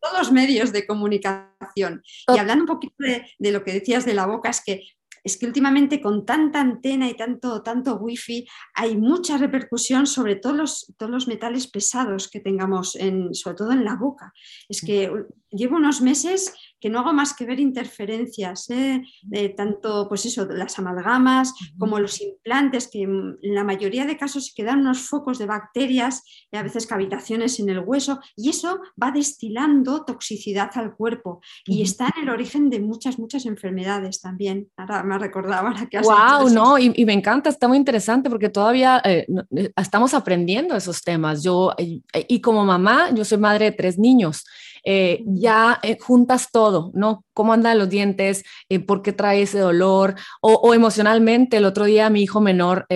todos 0.00 0.18
los 0.18 0.32
medios 0.32 0.72
de 0.72 0.86
comunicación. 0.86 2.02
Y 2.34 2.38
hablando 2.38 2.62
un 2.62 2.68
poquito 2.68 2.94
de, 2.98 3.26
de, 3.38 3.52
lo 3.52 3.64
que 3.64 3.72
decías 3.72 4.04
de 4.04 4.14
la 4.14 4.26
boca, 4.26 4.50
es 4.50 4.62
que 4.64 4.82
es 5.26 5.36
que 5.36 5.46
últimamente 5.46 6.00
con 6.00 6.24
tanta 6.24 6.60
antena 6.60 7.08
y 7.08 7.14
tanto, 7.14 7.60
tanto 7.60 7.96
wifi 7.96 8.46
hay 8.74 8.96
mucha 8.96 9.36
repercusión 9.36 10.06
sobre 10.06 10.36
todos 10.36 10.56
los, 10.56 10.94
todos 10.96 11.10
los 11.10 11.26
metales 11.26 11.66
pesados 11.66 12.30
que 12.30 12.38
tengamos, 12.38 12.94
en, 12.94 13.34
sobre 13.34 13.56
todo 13.56 13.72
en 13.72 13.84
la 13.84 13.96
boca. 13.96 14.32
Es 14.68 14.80
que 14.82 15.10
llevo 15.50 15.78
unos 15.78 16.00
meses 16.00 16.54
que 16.86 16.90
no 16.90 17.00
hago 17.00 17.12
más 17.12 17.34
que 17.34 17.44
ver 17.44 17.58
interferencias, 17.58 18.70
¿eh? 18.70 19.02
de 19.22 19.48
tanto 19.48 20.06
pues 20.08 20.24
eso, 20.24 20.44
las 20.44 20.78
amalgamas 20.78 21.52
como 21.76 21.98
los 21.98 22.20
implantes, 22.20 22.86
que 22.86 23.02
en 23.02 23.36
la 23.42 23.64
mayoría 23.64 24.06
de 24.06 24.16
casos 24.16 24.46
se 24.46 24.54
quedan 24.54 24.82
unos 24.82 25.00
focos 25.00 25.36
de 25.38 25.46
bacterias 25.46 26.22
y 26.52 26.56
a 26.56 26.62
veces 26.62 26.86
cavitaciones 26.86 27.58
en 27.58 27.70
el 27.70 27.80
hueso, 27.80 28.20
y 28.36 28.50
eso 28.50 28.78
va 29.02 29.10
destilando 29.10 30.04
toxicidad 30.04 30.70
al 30.74 30.94
cuerpo 30.94 31.40
y 31.64 31.82
está 31.82 32.08
en 32.16 32.22
el 32.22 32.30
origen 32.30 32.70
de 32.70 32.78
muchas, 32.78 33.18
muchas 33.18 33.46
enfermedades 33.46 34.20
también. 34.20 34.68
Ahora 34.76 35.02
me 35.02 35.16
ha 35.16 35.18
recordado 35.18 35.66
ahora 35.66 35.86
que 35.86 35.98
has 35.98 36.06
Wow, 36.06 36.50
no, 36.50 36.78
y, 36.78 37.04
me 37.04 37.14
encanta, 37.14 37.50
está 37.50 37.66
muy 37.66 37.78
interesante 37.78 38.30
porque 38.30 38.48
todavía 38.48 39.02
eh, 39.04 39.26
eh, 39.56 39.72
estamos 39.74 40.14
aprendiendo 40.14 40.76
esos 40.76 41.02
temas. 41.02 41.42
Yo, 41.42 41.74
y 41.78 42.40
como 42.40 42.64
mamá, 42.64 43.10
yo 43.12 43.24
soy 43.24 43.38
madre 43.38 43.64
de 43.64 43.72
tres 43.72 43.98
niños. 43.98 44.44
Eh, 44.88 45.24
ya 45.26 45.80
eh, 45.82 45.98
juntas 46.00 46.50
todo, 46.52 46.92
¿no? 46.94 47.24
¿Cómo 47.34 47.52
andan 47.52 47.76
los 47.76 47.88
dientes? 47.88 48.44
Eh, 48.68 48.78
¿Por 48.78 49.02
qué 49.02 49.12
trae 49.12 49.42
ese 49.42 49.58
dolor? 49.58 50.14
O, 50.40 50.74
emocionalmente, 50.74 51.56
el 51.56 51.64
otro 51.64 51.86
día 51.86 52.08
mi 52.08 52.22
hijo 52.22 52.40
menor 52.40 52.86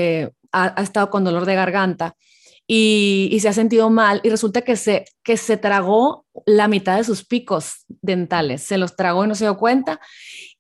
ha, 0.53 0.83
estado 0.83 1.11
con 1.11 1.25
dolor 1.25 1.47
de 1.47 1.57
garganta 1.57 2.15
y, 2.65 3.37
se 3.41 3.49
ha 3.49 3.53
sentido 3.53 3.91
mal 3.91 4.21
y 4.23 4.31
resulta 4.31 4.63
que 4.63 4.77
se, 4.77 5.05
que 5.25 5.37
se 5.37 5.57
tragó 5.57 6.27
la 6.47 6.69
mitad 6.69 6.97
de 6.97 7.03
sus 7.03 7.25
picos 7.25 7.85
dentales, 7.89 8.63
se 8.63 8.79
los 8.79 8.95
tragó 8.95 9.25
y 9.25 9.29
no 9.29 9.35
se 9.35 9.47
dio 9.47 9.57
cuenta. 9.57 10.01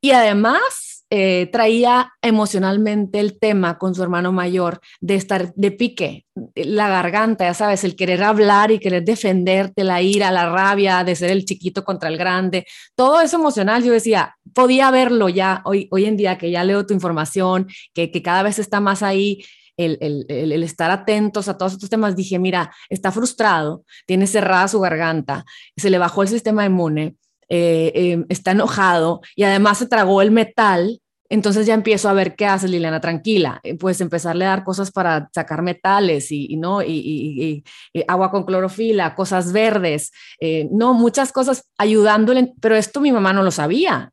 Y 0.00 0.10
además 0.10 0.89
eh, 1.12 1.48
traía 1.50 2.12
emocionalmente 2.22 3.18
el 3.18 3.36
tema 3.38 3.78
con 3.78 3.96
su 3.96 4.02
hermano 4.04 4.30
mayor 4.30 4.80
de 5.00 5.16
estar 5.16 5.52
de 5.54 5.72
pique, 5.72 6.26
la 6.54 6.88
garganta, 6.88 7.44
ya 7.44 7.54
sabes, 7.54 7.82
el 7.82 7.96
querer 7.96 8.22
hablar 8.22 8.70
y 8.70 8.78
querer 8.78 9.04
defenderte, 9.04 9.82
la 9.82 10.00
ira, 10.02 10.30
la 10.30 10.48
rabia 10.50 11.02
de 11.02 11.16
ser 11.16 11.30
el 11.30 11.44
chiquito 11.44 11.84
contra 11.84 12.08
el 12.08 12.16
grande, 12.16 12.64
todo 12.94 13.20
eso 13.20 13.38
emocional, 13.38 13.82
yo 13.82 13.92
decía, 13.92 14.36
podía 14.54 14.92
verlo 14.92 15.28
ya 15.28 15.62
hoy, 15.64 15.88
hoy 15.90 16.04
en 16.04 16.16
día 16.16 16.38
que 16.38 16.52
ya 16.52 16.62
leo 16.62 16.86
tu 16.86 16.94
información, 16.94 17.66
que, 17.92 18.12
que 18.12 18.22
cada 18.22 18.44
vez 18.44 18.60
está 18.60 18.80
más 18.80 19.02
ahí. 19.02 19.44
El, 19.76 19.96
el, 20.02 20.26
el, 20.28 20.62
estar 20.62 20.90
atentos 20.90 21.48
a 21.48 21.56
todos 21.56 21.72
estos 21.72 21.88
temas, 21.88 22.14
dije, 22.14 22.38
mira, 22.38 22.70
está 22.90 23.10
frustrado, 23.10 23.84
tiene 24.04 24.26
cerrada 24.26 24.68
su 24.68 24.78
garganta, 24.78 25.46
se 25.74 25.88
le 25.88 25.96
bajó 25.96 26.20
el 26.20 26.28
sistema 26.28 26.66
inmune, 26.66 27.16
eh, 27.50 27.92
em, 27.94 28.26
está 28.28 28.52
enojado 28.52 29.20
y 29.34 29.42
además 29.42 29.78
se 29.78 29.86
tragó 29.86 30.22
el 30.22 30.30
metal, 30.30 31.00
entonces 31.28 31.64
ya 31.66 31.74
empiezo 31.74 32.08
a 32.08 32.12
ver 32.12 32.34
qué 32.34 32.46
hace 32.46 32.68
Liliana, 32.68 33.00
tranquila, 33.00 33.60
eh, 33.62 33.76
pues 33.76 34.00
empezarle 34.00 34.44
a 34.44 34.50
dar 34.50 34.64
cosas 34.64 34.90
para 34.90 35.28
sacar 35.32 35.62
metales 35.62 36.30
y, 36.32 36.56
no 36.56 36.82
y, 36.82 37.64
agua 38.08 38.30
con 38.30 38.44
clorofila, 38.44 39.14
cosas 39.14 39.52
verdes, 39.52 40.10
eh, 40.40 40.68
no 40.72 40.92
muchas 40.94 41.32
cosas 41.32 41.68
ayudándole, 41.78 42.52
pero 42.60 42.74
esto 42.76 43.00
mi 43.00 43.12
mamá 43.12 43.32
no 43.32 43.42
lo 43.42 43.50
sabía, 43.50 44.12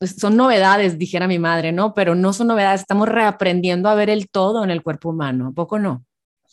son 0.00 0.36
novedades, 0.36 0.98
dijera 0.98 1.26
mi 1.26 1.38
madre, 1.38 1.72
no, 1.72 1.94
pero 1.94 2.14
no 2.14 2.32
son 2.32 2.48
novedades, 2.48 2.82
estamos 2.82 3.08
reaprendiendo 3.08 3.88
a 3.88 3.94
ver 3.94 4.10
el 4.10 4.28
todo 4.28 4.62
en 4.62 4.70
el 4.70 4.82
cuerpo 4.82 5.10
humano, 5.10 5.52
poco 5.54 5.78
no? 5.78 6.04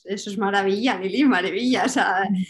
Eso 0.06 0.30
es 0.30 0.38
maravilla, 0.38 0.98
Lili, 1.00 1.24
maravilla. 1.24 1.86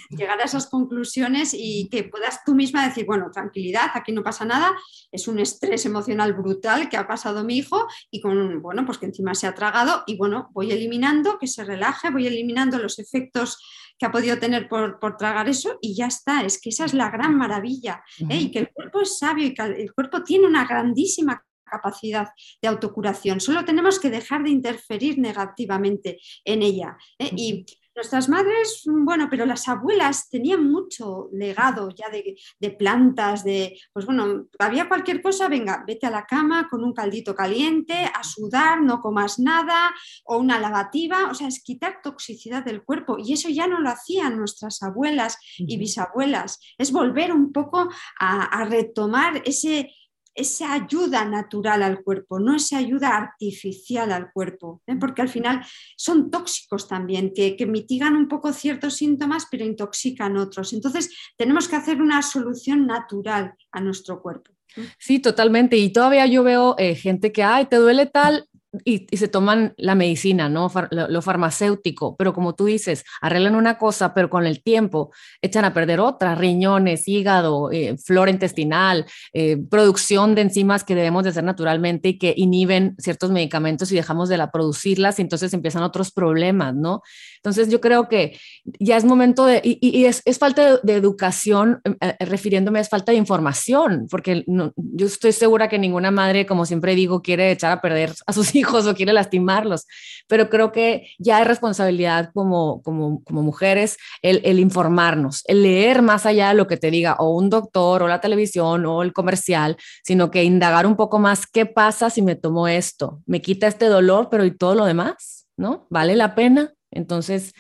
llegar 0.10 0.40
a 0.40 0.44
esas 0.44 0.68
conclusiones 0.68 1.54
y 1.54 1.90
que 1.90 2.04
puedas 2.04 2.44
tú 2.44 2.56
misma 2.56 2.88
decir, 2.88 3.06
bueno, 3.06 3.30
tranquilidad, 3.32 3.92
aquí 3.94 4.12
no 4.12 4.24
pasa 4.24 4.46
nada, 4.46 4.72
es 5.12 5.28
un 5.28 5.40
estrés 5.40 5.86
emocional 5.86 6.34
brutal 6.34 6.90
que 6.90 6.98
ha 6.98 7.08
pasado 7.08 7.44
mi 7.44 7.58
hijo 7.58 7.88
y 8.10 8.22
con, 8.22 8.62
bueno, 8.62 8.86
pues 8.86 8.98
que 8.98 9.06
encima 9.06 9.36
se 9.36 9.48
ha 9.48 9.54
tragado 9.54 10.04
y 10.08 10.18
bueno, 10.18 10.50
voy 10.54 10.72
eliminando, 10.72 11.38
que 11.40 11.48
se 11.48 11.64
relaje, 11.64 12.10
voy 12.10 12.28
eliminando 12.28 12.78
los 12.78 13.00
efectos 13.00 13.58
que 14.02 14.08
ha 14.08 14.12
podido 14.12 14.40
tener 14.40 14.68
por, 14.68 14.98
tragar 15.16 15.48
eso 15.48 15.78
y 15.80 15.96
ya 15.96 16.08
está. 16.08 16.42
Es 16.42 16.60
que 16.60 16.70
esa 16.70 16.86
es 16.86 16.96
la 16.96 17.12
gran 17.12 17.38
maravilla. 17.38 18.04
¿eh? 18.30 18.38
Y 18.38 18.52
que 18.52 18.58
el 18.58 18.72
cuerpo 18.72 19.02
es 19.02 19.20
sabio 19.20 19.46
y 19.46 19.54
que 19.54 19.62
el 19.62 19.94
cuerpo 19.94 20.24
tiene 20.24 20.48
una 20.48 20.66
grandísima 20.66 21.44
capacidad 21.72 22.30
de 22.62 22.68
autocuración. 22.68 23.40
Solo 23.40 23.66
tenemos 23.66 24.00
que 24.00 24.10
dejar 24.10 24.44
de 24.44 24.50
interferir 24.50 25.18
negativamente 25.18 26.20
en 26.46 26.62
ella. 26.62 26.98
¿eh? 27.18 27.32
Y 27.36 27.66
nuestras 27.96 28.30
madres, 28.30 28.84
bueno, 28.86 29.28
pero 29.30 29.46
las 29.46 29.68
abuelas 29.68 30.30
tenían 30.30 30.70
mucho 30.72 31.30
legado 31.34 31.90
ya 31.90 32.06
de, 32.10 32.72
plantas, 32.72 33.44
de, 33.44 33.78
pues 33.92 34.06
bueno, 34.06 34.48
había 34.60 34.88
cualquier 34.88 35.22
cosa, 35.22 35.50
venga, 35.50 35.84
vete 35.86 36.08
a 36.08 36.12
la 36.12 36.26
cama 36.26 36.68
con 36.70 36.84
un 36.84 36.94
caldito 36.94 37.36
caliente, 37.36 37.94
a 37.94 38.24
sudar, 38.24 38.82
no 38.82 39.02
comas 39.02 39.40
nada, 39.40 39.94
o 40.24 40.38
una 40.38 40.60
lavativa, 40.60 41.30
o 41.30 41.34
sea, 41.34 41.48
es 41.48 41.62
quitar 41.62 42.00
toxicidad 42.02 42.64
del 42.64 42.84
cuerpo. 42.84 43.18
Y 43.20 43.34
eso 43.34 43.50
ya 43.50 43.68
no 43.68 43.80
lo 43.80 43.90
hacían 43.90 44.38
nuestras 44.38 44.82
abuelas 44.84 45.38
y 45.58 45.78
bisabuelas, 45.78 46.60
es 46.78 46.92
volver 46.92 47.34
un 47.34 47.52
poco 47.52 47.90
a 48.20 48.66
retomar 48.66 49.42
ese 49.46 49.92
esa 50.34 50.74
ayuda 50.74 51.26
natural 51.26 51.84
al 51.84 52.04
cuerpo, 52.04 52.40
no 52.40 52.56
esa 52.56 52.78
ayuda 52.78 53.16
artificial 53.18 54.12
al 54.12 54.32
cuerpo, 54.32 54.82
¿eh? 54.88 54.96
porque 54.96 55.22
al 55.22 55.30
final 55.30 55.66
son 55.98 56.32
tóxicos 56.32 56.88
también, 56.88 57.34
que, 57.34 57.58
mitigan 57.66 58.16
un 58.16 58.28
poco 58.28 58.52
ciertos 58.54 58.96
síntomas, 58.96 59.48
pero 59.50 59.66
intoxican 59.66 60.38
otros. 60.38 60.74
Entonces, 60.74 61.10
tenemos 61.38 61.68
que 61.68 61.76
hacer 61.76 62.02
una 62.02 62.22
solución 62.22 62.88
natural 62.88 63.54
a 63.72 63.82
nuestro 63.82 64.22
cuerpo. 64.22 64.52
Sí, 64.98 65.20
totalmente. 65.20 65.78
Y 65.78 65.92
todavía 65.92 66.26
yo 66.26 66.44
veo 66.44 66.76
eh, 66.78 66.96
gente 66.96 67.32
que, 67.32 67.44
ay, 67.44 67.66
te 67.66 67.76
duele 67.76 68.06
tal, 68.06 68.48
y, 68.86 69.06
se 69.18 69.28
toman 69.28 69.74
la 69.78 69.96
medicina, 69.96 70.50
¿no? 70.50 70.72
lo, 70.92 71.22
farmacéutico, 71.22 72.16
pero 72.16 72.34
como 72.34 72.56
tú 72.56 72.66
dices, 72.66 73.04
arreglan 73.22 73.56
una 73.56 73.78
cosa, 73.78 74.14
pero 74.14 74.30
con 74.30 74.46
el 74.46 74.64
tiempo 74.64 75.12
echan 75.42 75.66
a 75.66 75.74
perder 75.74 76.00
otras, 76.00 76.38
riñones, 76.38 77.08
hígado, 77.08 77.72
eh, 77.72 77.98
flora 77.98 78.32
intestinal, 78.32 79.06
eh, 79.34 79.58
producción 79.70 80.36
de 80.36 80.42
enzimas 80.42 80.84
que 80.84 80.96
debemos 80.96 81.24
de 81.24 81.32
hacer 81.32 81.44
naturalmente 81.44 82.10
y 82.10 82.18
que 82.18 82.34
inhiben 82.38 82.96
ciertos 82.98 83.32
medicamentos 83.32 83.92
y 83.92 83.96
dejamos 83.96 84.30
de 84.30 84.38
la 84.38 84.52
producirlas 84.52 85.20
y 85.20 85.24
entonces 85.24 85.54
empiezan 85.54 85.84
otros 85.84 86.12
problemas, 86.12 86.74
¿no? 86.74 87.02
Entonces 87.44 87.70
yo 87.70 87.82
creo 87.82 88.08
que 88.08 88.38
ya 88.80 88.98
es 88.98 89.04
momento 89.04 89.46
de, 89.46 89.62
y, 89.64 90.06
es, 90.06 90.22
falta 90.38 90.78
de, 90.78 90.94
educación, 90.94 91.82
eh, 92.00 92.16
refiriéndome, 92.20 92.80
es 92.80 92.88
falta 92.88 93.12
de 93.12 93.18
información, 93.18 94.06
porque 94.12 94.46
yo 94.46 95.06
estoy 95.08 95.32
segura 95.32 95.68
que 95.68 95.80
ninguna 95.80 96.12
madre, 96.12 96.46
como 96.46 96.68
siempre 96.68 96.94
digo, 96.94 97.24
quiere 97.24 97.52
echar 97.52 97.72
a 97.72 97.82
perder 97.82 98.14
a 98.28 98.34
sus 98.34 98.54
hijos 98.56 98.86
o 98.86 98.94
quiere 98.94 99.12
lastimarlos, 99.12 99.88
pero 100.28 100.52
creo 100.52 100.72
que 100.72 101.08
ya 101.18 101.42
es 101.42 101.48
responsabilidad 101.48 102.30
como, 102.32 102.84
como, 102.84 103.24
como 103.24 103.42
mujeres 103.42 103.98
el, 104.22 104.42
el, 104.44 104.60
informarnos, 104.60 105.42
el 105.46 105.64
leer 105.64 106.04
más 106.04 106.28
allá 106.28 106.50
de 106.50 106.54
lo 106.54 106.68
que 106.68 106.78
te 106.78 106.92
diga 106.92 107.16
o 107.18 107.36
un 107.36 107.50
doctor 107.50 108.04
o 108.04 108.08
la 108.08 108.22
televisión 108.22 108.86
o 108.86 109.02
el 109.02 109.14
comercial, 109.14 109.78
sino 110.04 110.30
que 110.30 110.44
indagar 110.44 110.86
un 110.86 110.96
poco 110.96 111.18
más 111.18 111.48
qué 111.48 111.66
pasa 111.66 112.12
si 112.12 112.22
me 112.22 112.36
tomo 112.36 112.68
esto, 112.68 113.24
me 113.26 113.42
quita 113.42 113.66
este 113.66 113.88
dolor, 113.88 114.28
pero 114.30 114.46
¿y 114.46 114.56
todo 114.56 114.76
lo 114.76 114.86
demás? 114.86 115.48
¿No? 115.58 115.88
¿Vale 115.90 116.16
la 116.16 116.36
pena? 116.36 116.74
Entonces, 116.92 117.54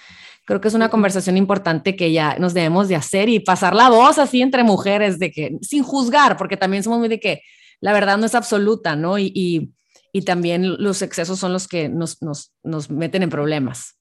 creo 0.46 0.62
que 0.62 0.68
es 0.68 0.74
una 0.74 0.90
conversación 0.90 1.38
importante 1.38 1.96
que 1.96 2.12
ya 2.12 2.38
nos 2.38 2.54
debemos 2.54 2.88
de 2.88 2.96
hacer 2.96 3.30
y 3.30 3.40
pasar 3.40 3.76
la 3.76 3.90
voz 3.90 4.20
así 4.20 4.42
entre 4.42 4.64
mujeres, 4.64 5.20
de 5.20 5.32
que, 5.32 5.58
sin 5.62 5.84
juzgar, 5.84 6.38
porque 6.38 6.58
también 6.58 6.84
somos 6.84 7.00
muy 7.00 7.10
de 7.10 7.20
que 7.20 7.42
la 7.80 7.94
verdad 7.94 8.18
no 8.18 8.26
es 8.26 8.36
absoluta, 8.36 8.96
¿no? 8.96 9.18
Y, 9.18 9.32
y, 9.34 9.72
y 10.14 10.22
también 10.24 10.84
los 10.84 11.02
excesos 11.02 11.40
son 11.40 11.54
los 11.54 11.68
que 11.68 11.90
nos, 11.90 12.22
nos, 12.22 12.54
nos 12.64 12.90
meten 12.90 13.24
en 13.24 13.30
problemas. 13.30 13.98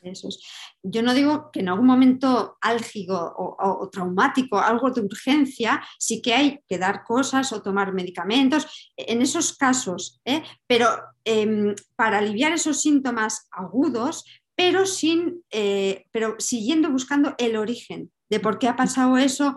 Eso 0.00 0.28
es. 0.28 0.40
Yo 0.82 1.02
no 1.02 1.12
digo 1.12 1.50
que 1.52 1.60
en 1.60 1.68
algún 1.68 1.86
momento 1.86 2.56
álgico 2.60 3.34
o, 3.36 3.88
traumático, 3.90 4.58
algo 4.58 4.90
de 4.90 5.00
urgencia, 5.00 5.82
sí 5.98 6.22
que 6.22 6.34
hay 6.34 6.60
que 6.68 6.78
dar 6.78 7.02
cosas 7.04 7.52
o 7.52 7.62
tomar 7.62 7.92
medicamentos, 7.92 8.92
en 8.96 9.22
esos 9.22 9.56
casos, 9.56 10.20
¿eh? 10.24 10.42
pero 10.66 10.88
em, 11.24 11.74
para 11.96 12.18
aliviar 12.18 12.52
esos 12.52 12.80
síntomas 12.80 13.48
agudos, 13.50 14.24
pero, 14.58 14.86
sin, 14.86 15.44
eh, 15.52 16.06
pero 16.10 16.34
siguiendo 16.40 16.90
buscando 16.90 17.36
el 17.38 17.54
origen 17.56 18.10
de 18.28 18.40
por 18.40 18.58
qué 18.58 18.66
ha 18.66 18.74
pasado 18.74 19.16
eso 19.16 19.56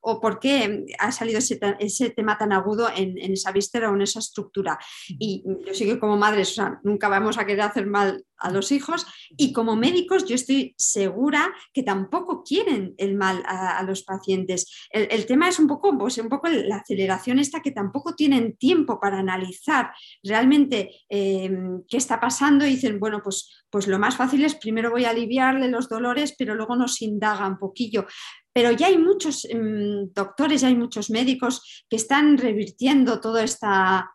o 0.00 0.20
por 0.20 0.40
qué 0.40 0.86
ha 0.98 1.12
salido 1.12 1.38
ese, 1.38 2.10
tema 2.10 2.38
tan 2.38 2.52
agudo 2.52 2.88
en, 2.94 3.18
esa 3.18 3.52
víscera 3.52 3.90
o 3.90 3.94
en 3.94 4.02
esa 4.02 4.18
estructura. 4.18 4.78
Y 5.08 5.44
yo 5.66 5.74
sé 5.74 5.84
que 5.84 5.98
como 5.98 6.16
madres, 6.16 6.60
nunca 6.82 7.08
vamos 7.08 7.38
a 7.38 7.46
querer 7.46 7.62
hacer 7.62 7.86
mal 7.86 8.24
a 8.40 8.50
los 8.50 8.72
hijos 8.72 9.06
y 9.36 9.52
como 9.52 9.76
médicos 9.76 10.24
yo 10.26 10.34
estoy 10.34 10.74
segura 10.78 11.52
que 11.74 11.82
tampoco 11.82 12.42
quieren 12.42 12.94
el 12.96 13.14
mal 13.14 13.42
a, 13.46 13.82
los 13.82 14.02
pacientes. 14.02 14.88
El, 14.90 15.26
tema 15.26 15.48
es 15.48 15.58
un 15.58 15.66
poco, 15.66 15.96
pues, 15.96 16.18
un 16.18 16.28
poco 16.28 16.48
la 16.48 16.76
aceleración 16.76 17.38
esta 17.38 17.60
que 17.60 17.70
tampoco 17.70 18.14
tienen 18.14 18.56
tiempo 18.56 18.98
para 18.98 19.18
analizar 19.18 19.92
realmente 20.22 20.90
em, 21.08 21.82
qué 21.88 21.96
está 21.96 22.18
pasando 22.18 22.66
y 22.66 22.70
dicen, 22.70 22.98
bueno, 22.98 23.20
pues, 23.22 23.64
pues 23.68 23.86
lo 23.86 23.98
más 23.98 24.16
fácil 24.16 24.44
es 24.44 24.54
primero 24.54 24.90
voy 24.90 25.04
a 25.04 25.10
aliviarle 25.10 25.68
los 25.68 25.88
dolores, 25.88 26.34
pero 26.36 26.54
luego 26.54 26.76
nos 26.76 27.02
indaga 27.02 27.46
un 27.46 27.58
poquillo 27.58 28.06
pero 28.52 28.72
ya 28.72 28.88
hay 28.88 28.98
muchos 28.98 29.44
em, 29.44 30.12
doctores, 30.12 30.60
ya 30.60 30.68
hay 30.68 30.76
muchos 30.76 31.10
médicos 31.10 31.84
que 31.88 31.96
están 31.96 32.38
revirtiendo 32.38 33.20
toda 33.20 33.44
esta, 33.44 34.10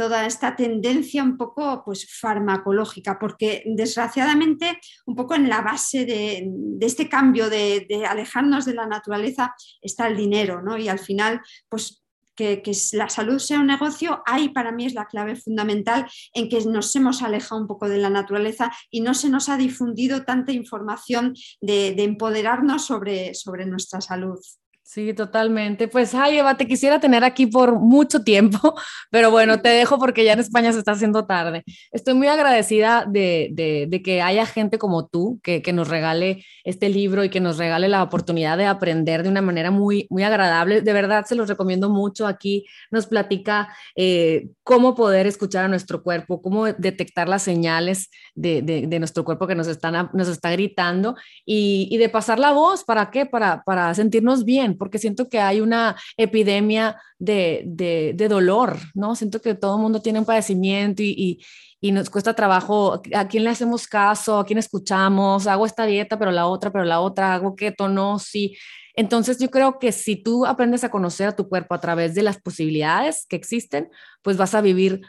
toda 0.00 0.24
esta 0.24 0.56
tendencia 0.56 1.22
un 1.22 1.36
poco 1.36 1.82
pues, 1.84 2.06
farmacológica, 2.20 3.18
porque 3.18 3.62
desgraciadamente 3.66 4.78
un 5.04 5.14
poco 5.14 5.34
en 5.34 5.48
la 5.48 5.60
base 5.60 6.06
de, 6.06 6.50
este 6.80 7.06
cambio 7.08 7.50
de, 7.50 7.86
alejarnos 8.08 8.64
de 8.64 8.72
la 8.74 8.86
naturaleza 8.86 9.54
está 9.82 10.06
el 10.06 10.16
dinero, 10.16 10.62
¿no? 10.62 10.78
Y 10.78 10.88
al 10.88 10.98
final, 10.98 11.42
pues 11.68 11.99
que, 12.40 12.72
la 12.92 13.08
salud 13.08 13.38
sea 13.38 13.60
un 13.60 13.66
negocio, 13.66 14.22
ahí 14.26 14.48
para 14.48 14.72
mí 14.72 14.86
es 14.86 14.94
la 14.94 15.06
clave 15.06 15.36
fundamental 15.36 16.06
en 16.32 16.48
que 16.48 16.64
nos 16.64 16.94
hemos 16.96 17.22
alejado 17.22 17.60
un 17.60 17.66
poco 17.66 17.88
de 17.88 17.98
la 17.98 18.10
naturaleza 18.10 18.72
y 18.90 19.00
no 19.00 19.14
se 19.14 19.28
nos 19.28 19.48
ha 19.48 19.56
difundido 19.56 20.24
tanta 20.24 20.52
información 20.52 21.34
de, 21.60 21.88
empoderarnos 22.00 22.86
sobre, 22.86 23.34
sobre 23.34 23.66
nuestra 23.66 24.00
salud. 24.00 24.38
Sí, 24.82 25.14
totalmente. 25.14 25.86
Pues, 25.86 26.16
ay, 26.16 26.38
Eva, 26.38 26.56
te 26.56 26.66
quisiera 26.66 26.98
tener 26.98 27.22
aquí 27.22 27.46
por 27.46 27.78
mucho 27.78 28.24
tiempo, 28.24 28.58
pero 29.10 29.30
bueno, 29.30 29.60
te 29.60 29.68
dejo 29.68 30.00
porque 30.00 30.24
ya 30.24 30.32
en 30.32 30.40
España 30.40 30.72
se 30.72 30.80
está 30.80 30.92
haciendo 30.92 31.26
tarde. 31.26 31.62
Estoy 31.92 32.14
muy 32.14 32.26
agradecida 32.26 33.06
de, 33.08 33.88
que 34.04 34.20
haya 34.20 34.46
gente 34.46 34.78
como 34.78 35.06
tú 35.06 35.38
que, 35.44 35.62
nos 35.72 35.86
regale 35.86 36.44
este 36.64 36.88
libro 36.88 37.22
y 37.22 37.28
que 37.28 37.38
nos 37.38 37.56
regale 37.56 37.88
la 37.88 38.02
oportunidad 38.02 38.58
de 38.58 38.66
aprender 38.66 39.22
de 39.22 39.28
una 39.28 39.42
manera 39.42 39.70
muy, 39.70 40.08
muy 40.10 40.24
agradable. 40.24 40.80
De 40.82 40.92
verdad, 40.92 41.24
se 41.24 41.36
los 41.36 41.48
recomiendo 41.48 41.88
mucho. 41.88 42.26
Aquí 42.26 42.66
nos 42.90 43.06
platica 43.06 43.68
eh, 43.94 44.48
cómo 44.64 44.96
poder 44.96 45.28
escuchar 45.28 45.66
a 45.66 45.68
nuestro 45.68 46.02
cuerpo, 46.02 46.42
cómo 46.42 46.66
detectar 46.66 47.28
las 47.28 47.44
señales 47.44 48.10
de, 48.34 48.88
nuestro 48.98 49.24
cuerpo 49.24 49.46
que 49.46 49.54
nos, 49.54 49.68
están, 49.68 50.10
nos 50.14 50.26
está 50.26 50.50
gritando 50.50 51.14
y, 51.46 51.86
y 51.92 51.98
de 51.98 52.08
pasar 52.08 52.40
la 52.40 52.50
voz. 52.50 52.82
¿Para 52.82 53.12
qué? 53.12 53.24
Para, 53.24 53.62
para 53.62 53.94
sentirnos 53.94 54.44
bien 54.44 54.69
porque 54.76 54.98
siento 54.98 55.28
que 55.28 55.40
hay 55.40 55.60
una 55.60 55.96
epidemia 56.16 57.00
de, 57.18 58.14
dolor, 58.28 58.78
¿no? 58.94 59.14
Siento 59.14 59.40
que 59.40 59.54
todo 59.54 59.76
el 59.76 59.82
mundo 59.82 60.00
tiene 60.00 60.18
un 60.18 60.24
padecimiento 60.24 61.02
y, 61.02 61.44
nos 61.82 62.10
cuesta 62.10 62.34
trabajo, 62.34 63.00
¿a 63.14 63.26
quién 63.26 63.44
le 63.44 63.50
hacemos 63.50 63.86
caso? 63.86 64.38
¿A 64.38 64.44
quién 64.44 64.58
escuchamos? 64.58 65.46
Hago 65.46 65.64
esta 65.64 65.86
dieta, 65.86 66.18
pero 66.18 66.30
la 66.30 66.46
otra, 66.46 66.70
pero 66.70 66.84
la 66.84 67.00
otra, 67.00 67.34
hago 67.34 67.56
keto, 67.56 67.88
no, 67.88 68.18
sí. 68.18 68.56
Entonces 68.94 69.38
yo 69.38 69.50
creo 69.50 69.78
que 69.78 69.92
si 69.92 70.16
tú 70.16 70.44
aprendes 70.44 70.84
a 70.84 70.90
conocer 70.90 71.28
a 71.28 71.36
tu 71.36 71.48
cuerpo 71.48 71.74
a 71.74 71.80
través 71.80 72.14
de 72.14 72.22
las 72.22 72.38
posibilidades 72.40 73.24
que 73.28 73.36
existen, 73.36 73.88
pues 74.22 74.36
vas 74.36 74.54
a 74.54 74.60
vivir 74.60 75.00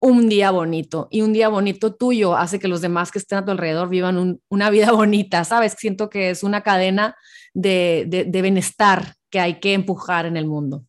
un 0.00 0.28
día 0.28 0.50
bonito 0.50 1.08
y 1.10 1.20
un 1.20 1.32
día 1.32 1.48
bonito 1.48 1.94
tuyo 1.94 2.34
hace 2.36 2.58
que 2.58 2.68
los 2.68 2.80
demás 2.80 3.10
que 3.10 3.18
estén 3.18 3.38
a 3.38 3.44
tu 3.44 3.50
alrededor 3.50 3.88
vivan 3.88 4.40
una 4.48 4.70
vida 4.70 4.92
bonita, 4.92 5.44
¿sabes? 5.44 5.74
Siento 5.78 6.08
que 6.08 6.30
es 6.30 6.42
una 6.42 6.62
cadena 6.62 7.16
de, 7.54 8.26
de 8.26 8.42
bienestar 8.42 9.14
que 9.30 9.40
hay 9.40 9.60
que 9.60 9.74
empujar 9.74 10.26
en 10.26 10.36
el 10.36 10.46
mundo. 10.46 10.84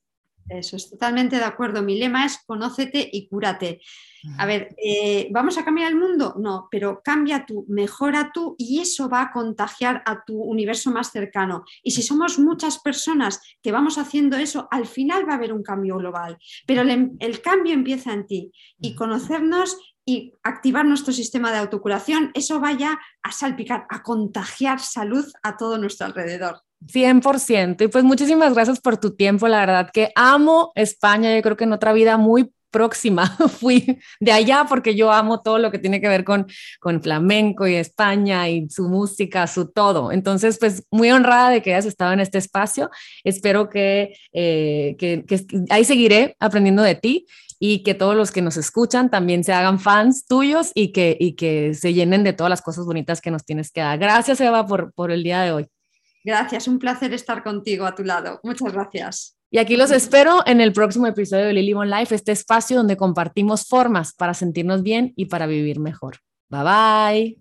Eso 0.50 0.76
es 0.76 0.90
totalmente 0.90 1.38
de 1.38 1.46
acuerdo. 1.46 1.82
Mi 1.82 1.98
lema 1.98 2.26
es 2.26 2.40
conócete 2.46 3.10
y 3.12 3.28
cúrate. 3.28 3.82
A 4.38 4.46
ver, 4.46 4.76
eh, 4.78 5.30
¿vamos 5.32 5.58
a 5.58 5.66
cambiar 5.66 5.92
el 5.92 5.98
mundo? 5.98 6.36
No, 6.38 6.68
pero 6.70 7.02
cambia 7.04 7.44
tú, 7.44 7.66
mejora 7.68 8.32
tú 8.32 8.56
y 8.58 8.80
eso 8.80 9.10
va 9.10 9.24
a 9.24 9.32
contagiar 9.32 10.04
a 10.06 10.24
tu 10.24 10.40
universo 10.40 10.92
más 10.92 11.10
cercano. 11.10 11.64
Y 11.82 11.92
si 11.92 12.04
somos 12.04 12.38
muchas 12.38 12.80
personas 12.80 13.42
que 13.64 13.72
vamos 13.72 13.98
haciendo 13.98 14.38
eso, 14.38 14.68
al 14.70 14.86
final 14.86 15.28
va 15.28 15.34
a 15.34 15.38
haber 15.38 15.54
un 15.54 15.64
cambio 15.64 15.98
global. 15.98 16.38
Pero 16.68 16.82
el, 16.82 17.12
el 17.20 17.42
cambio 17.42 17.74
empieza 17.74 18.14
en 18.14 18.28
ti 18.28 18.52
y 18.80 18.94
conocernos 18.94 19.91
y 20.06 20.34
activar 20.44 20.86
nuestro 20.86 21.14
sistema 21.14 21.52
de 21.52 21.60
autocuración, 21.60 22.32
eso 22.34 22.60
vaya 22.60 23.00
a 23.24 23.32
salpicar, 23.32 23.86
a 23.90 24.04
contagiar 24.04 24.80
salud 24.80 25.26
a 25.44 25.58
todo 25.58 25.78
nuestro 25.78 26.08
alrededor. 26.08 26.62
100%. 26.88 27.84
Y 27.84 27.88
pues 27.88 28.04
muchísimas 28.04 28.54
gracias 28.54 28.80
por 28.80 28.98
tu 28.98 29.16
tiempo. 29.16 29.48
La 29.48 29.60
verdad 29.60 29.92
que 29.94 30.12
amo 30.16 30.72
España. 30.76 31.36
Yo 31.36 31.42
creo 31.42 31.58
que 31.58 31.66
en 31.66 31.74
otra 31.74 31.94
vida 31.94 32.18
muy 32.18 32.52
próxima 32.72 33.28
fui 33.60 34.00
de 34.20 34.32
allá 34.32 34.66
porque 34.68 34.96
yo 34.96 35.12
amo 35.12 35.42
todo 35.42 35.60
lo 35.60 35.72
que 35.72 35.80
tiene 35.80 36.02
que 36.02 36.08
ver 36.08 36.24
con, 36.24 36.48
con 36.80 37.02
flamenco 37.02 37.68
y 37.68 37.76
España 37.76 38.50
y 38.50 38.70
su 38.70 38.90
música, 38.90 39.46
su 39.48 39.72
todo. 39.72 40.12
Entonces, 40.12 40.58
pues 40.58 40.86
muy 40.90 41.12
honrada 41.12 41.50
de 41.50 41.62
que 41.62 41.74
hayas 41.74 41.86
estado 41.86 42.14
en 42.14 42.20
este 42.20 42.38
espacio. 42.38 42.90
Espero 43.24 43.70
que, 43.70 44.16
eh, 44.34 44.96
que, 44.98 45.26
que 45.26 45.46
ahí 45.70 45.86
seguiré 45.86 46.36
aprendiendo 46.40 46.82
de 46.82 46.96
ti 46.96 47.28
y 47.60 47.84
que 47.84 47.94
todos 47.94 48.16
los 48.16 48.32
que 48.32 48.42
nos 48.42 48.58
escuchan 48.58 49.12
también 49.12 49.44
se 49.44 49.54
hagan 49.54 49.80
fans 49.80 50.26
tuyos 50.26 50.72
y 50.74 50.92
que, 50.92 51.16
y 51.20 51.34
que 51.34 51.76
se 51.76 51.94
llenen 51.94 52.24
de 52.24 52.34
todas 52.34 52.50
las 52.50 52.64
cosas 52.64 52.86
bonitas 52.86 53.22
que 53.22 53.30
nos 53.30 53.46
tienes 53.46 53.72
que 53.72 53.82
dar. 53.82 54.00
Gracias, 54.00 54.42
Eva, 54.42 54.66
por, 54.66 54.92
por 54.94 55.12
el 55.12 55.22
día 55.22 55.42
de 55.42 55.52
hoy. 55.52 55.68
Gracias, 56.24 56.68
un 56.68 56.80
placer 56.80 57.14
estar 57.14 57.44
contigo 57.44 57.86
a 57.86 57.94
tu 57.94 58.04
lado. 58.04 58.40
Muchas 58.44 58.74
gracias. 58.74 59.38
Y 59.54 59.58
aquí 59.58 59.76
los 59.76 59.92
espero 59.92 60.44
en 60.48 60.62
el 60.62 60.72
próximo 60.72 61.08
episodio 61.08 61.46
de 61.46 61.54
Lily 61.54 61.74
One 61.74 62.00
Life, 62.00 62.16
este 62.16 62.32
espacio 62.32 62.78
donde 62.78 62.96
compartimos 62.96 63.68
formas 63.68 64.14
para 64.14 64.34
sentirnos 64.34 64.82
bien 64.82 65.12
y 65.18 65.26
para 65.26 65.46
vivir 65.46 65.78
mejor. 65.82 66.20
Bye 66.50 66.64
bye. 66.64 67.41